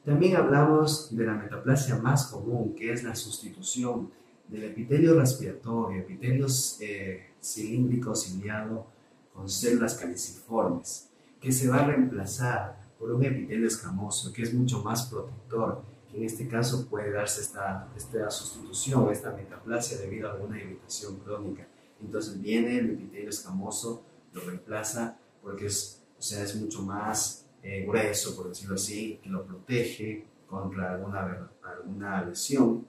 También 0.05 0.35
hablamos 0.35 1.15
de 1.15 1.25
la 1.25 1.33
metaplasia 1.33 1.97
más 1.97 2.27
común, 2.27 2.75
que 2.75 2.91
es 2.91 3.03
la 3.03 3.15
sustitución 3.15 4.11
del 4.47 4.65
epitelio 4.65 5.17
respiratorio, 5.17 6.01
epitelio 6.01 6.47
eh, 6.81 7.31
cilíndrico 7.41 8.13
ciliado 8.15 8.87
con 9.33 9.49
células 9.49 9.95
caliciformes, 9.95 11.09
que 11.39 11.51
se 11.51 11.69
va 11.69 11.77
a 11.77 11.87
reemplazar 11.87 12.81
por 12.99 13.11
un 13.11 13.23
epitelio 13.23 13.67
escamoso, 13.67 14.31
que 14.31 14.43
es 14.43 14.53
mucho 14.53 14.83
más 14.83 15.07
protector, 15.07 15.83
en 16.13 16.23
este 16.23 16.47
caso 16.47 16.87
puede 16.87 17.11
darse 17.11 17.41
esta, 17.41 17.89
esta 17.97 18.29
sustitución, 18.29 19.09
esta 19.11 19.31
metaplasia 19.31 19.97
debido 19.97 20.29
a 20.29 20.33
alguna 20.33 20.59
irritación 20.59 21.17
crónica. 21.17 21.67
Entonces 22.03 22.41
viene 22.41 22.77
el 22.79 22.91
epitelio 22.91 23.29
escamoso, 23.29 24.03
lo 24.33 24.41
reemplaza 24.41 25.17
porque 25.41 25.67
es, 25.67 26.01
o 26.17 26.21
sea, 26.21 26.43
es 26.43 26.55
mucho 26.55 26.81
más 26.81 27.45
eh, 27.61 27.85
grueso, 27.87 28.35
por 28.35 28.49
decirlo 28.49 28.75
así, 28.75 29.19
que 29.23 29.29
lo 29.29 29.45
protege 29.45 30.25
contra 30.47 30.93
alguna, 30.93 31.49
alguna 31.63 32.23
lesión. 32.25 32.85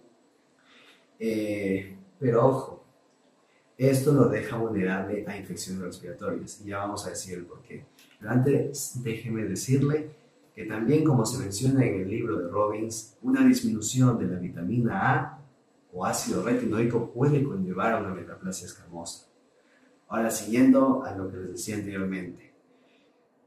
Eh, 1.18 1.96
pero 2.18 2.46
ojo, 2.46 2.84
esto 3.76 4.12
lo 4.12 4.28
deja 4.28 4.56
vulnerable 4.56 5.24
a 5.26 5.36
infecciones 5.36 5.82
respiratorias 5.82 6.60
y 6.60 6.68
ya 6.68 6.78
vamos 6.78 7.06
a 7.06 7.10
decir 7.10 7.38
el 7.38 7.44
por 7.44 7.62
qué. 7.62 7.84
Pero 8.18 8.30
antes 8.30 9.02
déjeme 9.02 9.44
decirle 9.44 10.10
que 10.54 10.64
también 10.64 11.04
como 11.04 11.26
se 11.26 11.38
menciona 11.38 11.84
en 11.84 12.02
el 12.02 12.08
libro 12.08 12.38
de 12.38 12.48
Robbins, 12.48 13.16
una 13.22 13.44
disminución 13.44 14.18
de 14.18 14.26
la 14.26 14.38
vitamina 14.38 15.12
A 15.12 15.43
o 15.94 16.04
ácido 16.04 16.42
retinoico 16.42 17.12
puede 17.12 17.44
conllevar 17.44 17.92
a 17.92 17.98
una 17.98 18.12
metaplasia 18.12 18.66
escamosa. 18.66 19.28
Ahora, 20.08 20.28
siguiendo 20.30 21.04
a 21.04 21.14
lo 21.14 21.30
que 21.30 21.36
les 21.36 21.52
decía 21.52 21.76
anteriormente, 21.76 22.52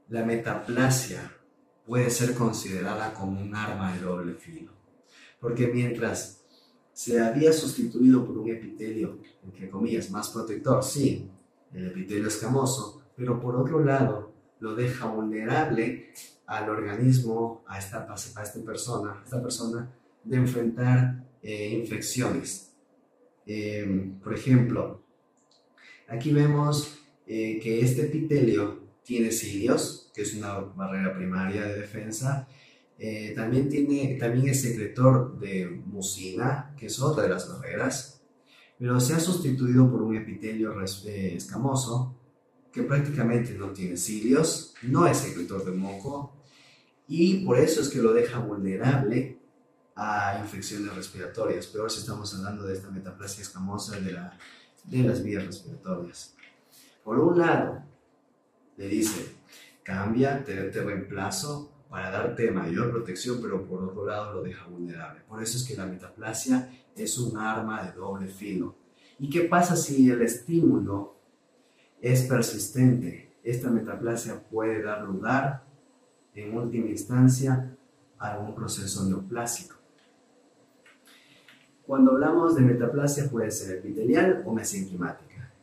la 0.08 0.26
metaplasia 0.26 1.30
puede 1.86 2.10
ser 2.10 2.34
considerada 2.34 3.14
como 3.14 3.42
un 3.42 3.54
arma 3.54 3.94
de 3.94 4.00
doble 4.00 4.34
filo, 4.34 4.72
porque 5.42 5.68
mientras 5.68 6.42
se 6.94 7.22
había 7.22 7.52
sustituido 7.52 8.26
por 8.26 8.38
un 8.38 8.50
epitelio, 8.50 9.20
entre 9.44 9.70
comillas, 9.70 10.10
más 10.10 10.30
protector, 10.30 10.84
sí, 10.84 11.30
el 11.74 11.90
epitelio 11.90 12.28
escamoso, 12.28 13.04
pero 13.16 13.40
por 13.42 13.58
otro 13.58 13.84
lado 13.84 14.32
lo 14.60 14.74
deja 14.74 15.06
vulnerable 15.06 16.14
al 16.46 16.70
organismo, 16.70 17.64
a 17.68 17.78
esta, 17.78 18.08
a 18.10 18.44
esta 18.44 18.62
persona, 18.62 19.20
a 19.20 19.24
esta 19.24 19.42
persona 19.42 19.92
de 20.24 20.38
enfrentar 20.38 21.27
eh, 21.42 21.70
infecciones. 21.70 22.74
Em, 23.46 24.20
por 24.20 24.34
ejemplo, 24.34 25.04
aquí 26.08 26.32
vemos 26.32 27.00
eh, 27.26 27.60
que 27.62 27.82
este 27.82 28.04
epitelio 28.04 28.88
tiene 29.04 29.32
cilios, 29.32 30.12
que 30.14 30.24
es 30.24 30.34
una 30.34 30.60
barrera 30.60 31.16
primaria 31.16 31.66
de 31.66 31.80
defensa. 31.80 32.48
Eh, 33.00 33.34
también, 33.36 33.70
tiene, 33.70 34.18
también 34.20 34.50
es 34.50 34.62
secretor 34.62 35.40
de 35.40 35.68
mucina, 35.86 36.74
que 36.78 36.88
es 36.88 37.00
otra 37.00 37.24
de 37.24 37.30
las 37.30 37.48
barreras, 37.48 38.22
pero 38.80 39.00
se 39.00 39.14
ha 39.14 39.20
sustituido 39.20 39.90
por 39.90 40.02
un 40.02 40.16
epitelio 40.16 40.74
escamoso 40.84 42.16
que 42.72 42.84
prácticamente 42.84 43.54
no 43.54 43.72
tiene 43.72 43.98
cilios, 43.98 44.74
no 44.84 45.08
es 45.08 45.18
secretor 45.18 45.66
de 45.66 45.72
moco 45.72 46.38
y 47.08 47.46
por 47.46 47.58
eso 47.58 47.82
es 47.82 47.90
que 47.90 48.02
lo 48.02 48.14
deja 48.14 48.40
vulnerable 48.40 49.40
a 49.98 50.40
infecciones 50.40 50.96
respiratorias. 50.96 51.66
Peor 51.68 51.90
si 51.90 52.00
estamos 52.00 52.34
hablando 52.36 52.64
de 52.66 52.74
esta 52.76 52.92
metaplasia 52.92 53.42
escamosa 53.42 54.00
de, 54.00 54.12
la, 54.12 54.38
de 54.84 55.00
las 55.00 55.24
vías 55.24 55.46
respiratorias. 55.46 56.36
Por 57.04 57.20
un 57.20 57.40
lado, 57.40 57.84
le 58.78 58.88
dice, 58.88 59.36
cambia, 59.84 60.44
te, 60.44 60.56
te 60.70 60.84
reemplazo 60.84 61.72
para 61.90 62.12
darte 62.12 62.52
mayor 62.52 62.92
protección, 62.92 63.40
pero 63.42 63.66
por 63.66 63.84
otro 63.84 64.06
lado 64.06 64.34
lo 64.36 64.44
deja 64.44 64.68
vulnerable. 64.68 65.22
Por 65.28 65.42
eso 65.42 65.58
es 65.58 65.64
que 65.64 65.76
la 65.76 65.88
metaplasia 65.88 66.70
es 66.96 67.18
un 67.18 67.38
arma 67.38 67.84
de 67.84 67.94
doble 67.94 68.28
filo. 68.28 68.76
¿Y 69.18 69.30
qué 69.30 69.42
pasa 69.42 69.76
si 69.76 70.10
el 70.12 70.22
estímulo 70.22 71.16
es 72.00 72.24
persistente? 72.24 73.40
Esta 73.44 73.72
metaplasia 73.72 74.44
puede 74.48 74.84
dar 74.84 75.02
lugar, 75.02 75.66
en 76.36 76.56
última 76.56 76.90
instancia, 76.90 77.76
a 78.20 78.34
algún 78.34 78.54
proceso 78.54 79.06
neoplásico. 79.06 79.77
Cuando 81.88 82.12
hablamos 82.12 82.56
de 82.56 82.62
metaplasia 82.62 83.30
puede 83.30 83.50
ser 83.50 83.78
epitelial 83.78 84.44
o 84.46 84.52
mesenquimática. 84.52 85.54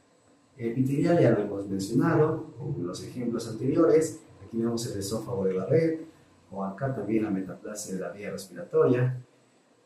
Epitelial 0.57 1.21
ya 1.21 1.33
lo 1.33 1.41
hemos 1.41 1.69
mencionado 1.69 2.55
con 2.59 2.87
los 2.87 3.05
ejemplos 3.05 3.47
anteriores. 3.47 4.23
Aquí 4.43 4.57
vemos 4.57 4.91
el 4.91 4.99
esófago 4.99 5.45
de 5.45 5.53
Barrett 5.53 6.09
o 6.51 6.65
acá 6.65 6.95
también 6.95 7.25
la 7.25 7.31
metaplasia 7.31 7.95
de 7.95 8.01
la 8.01 8.11
vía 8.11 8.31
respiratoria. 8.31 9.23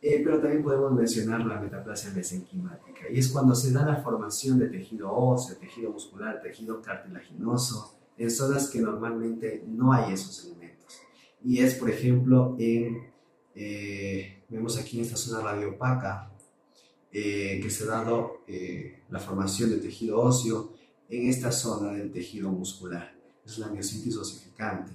Eh, 0.01 0.23
pero 0.25 0.39
también 0.39 0.63
podemos 0.63 0.93
mencionar 0.93 1.45
la 1.45 1.61
metaplasia 1.61 2.13
mesenquimática 2.15 3.11
y 3.11 3.19
es 3.19 3.33
cuando 3.33 3.53
se 3.53 3.73
da 3.73 3.85
la 3.85 3.97
formación 3.97 4.57
de 4.61 4.69
tejido 4.69 5.13
óseo, 5.13 5.57
tejido 5.57 5.91
muscular, 5.91 6.41
tejido 6.41 6.81
cartilaginoso 6.81 7.99
en 8.17 8.31
zonas 8.31 8.71
que 8.71 8.81
normalmente 8.81 9.65
no 9.67 9.93
hay 9.93 10.13
esos 10.13 10.45
elementos. 10.45 11.01
Y 11.43 11.59
es, 11.59 11.75
por 11.75 11.91
ejemplo, 11.91 12.55
en, 12.61 13.09
eh, 13.57 14.38
vemos 14.49 14.79
aquí 14.79 14.99
en 14.99 15.05
esta 15.05 15.17
zona 15.17 15.43
radiopaca, 15.43 16.31
eh, 17.11 17.61
que 17.63 17.71
se 17.71 17.85
ha 17.85 17.89
dado 17.89 18.45
la 19.11 19.19
formación 19.19 19.71
de 19.71 19.79
tejido 19.79 20.21
óseo 20.21 20.73
en 21.09 21.29
esta 21.29 21.51
zona 21.53 21.93
del 21.93 22.11
tejido 22.11 22.51
muscular. 22.51 23.15
Es 23.45 23.59
la 23.59 23.69
miositis 23.69 24.17
osificante. 24.17 24.93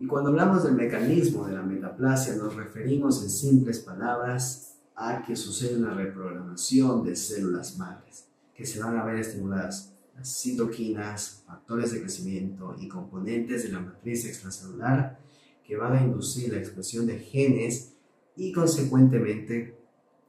Y 0.00 0.06
cuando 0.06 0.30
hablamos 0.30 0.62
del 0.62 0.74
mecanismo 0.74 1.46
de 1.46 1.54
la 1.54 1.62
metaplasia, 1.62 2.36
nos 2.36 2.54
referimos 2.54 3.22
en 3.22 3.30
simples 3.30 3.80
palabras 3.80 4.76
a 4.94 5.24
que 5.24 5.34
sucede 5.34 5.76
una 5.76 5.94
reprogramación 5.94 7.04
de 7.04 7.16
células 7.16 7.76
madres, 7.78 8.26
que 8.54 8.64
se 8.64 8.80
van 8.80 8.96
a 8.96 9.04
ver 9.04 9.16
estimuladas 9.16 9.94
las 10.16 10.40
citoquinas, 10.40 11.42
factores 11.46 11.92
de 11.92 12.00
crecimiento 12.00 12.76
y 12.78 12.88
componentes 12.88 13.64
de 13.64 13.70
la 13.70 13.80
matriz 13.80 14.24
extracelular 14.24 15.18
que 15.64 15.76
van 15.76 15.96
a 15.96 16.02
inducir 16.02 16.52
la 16.52 16.58
expresión 16.58 17.06
de 17.06 17.18
genes 17.18 17.94
y 18.38 18.52
consecuentemente 18.52 19.76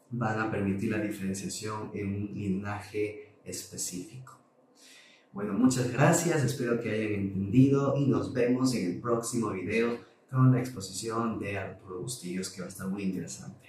van 0.10 0.39
a 0.39 0.52
permitir 0.52 0.91
la 0.91 1.00
diferenciación 1.00 1.91
en 1.93 2.08
un 2.08 2.34
linaje 2.34 3.36
específico. 3.45 4.39
Bueno, 5.32 5.54
muchas 5.54 5.93
gracias, 5.93 6.43
espero 6.43 6.82
que 6.82 6.89
hayan 6.89 7.13
entendido 7.13 7.95
y 7.95 8.08
nos 8.08 8.34
vemos 8.34 8.74
en 8.74 8.93
el 8.93 9.00
próximo 9.00 9.52
video 9.52 10.00
con 10.32 10.52
la 10.52 10.60
exposición 10.60 11.39
de 11.39 11.60
Arturo 11.60 12.02
Bustillos 12.02 12.50
que 12.50 12.62
va 12.62 12.65
a 12.65 12.69
estar 12.69 12.88
muy 12.88 13.04
interesante. 13.04 13.68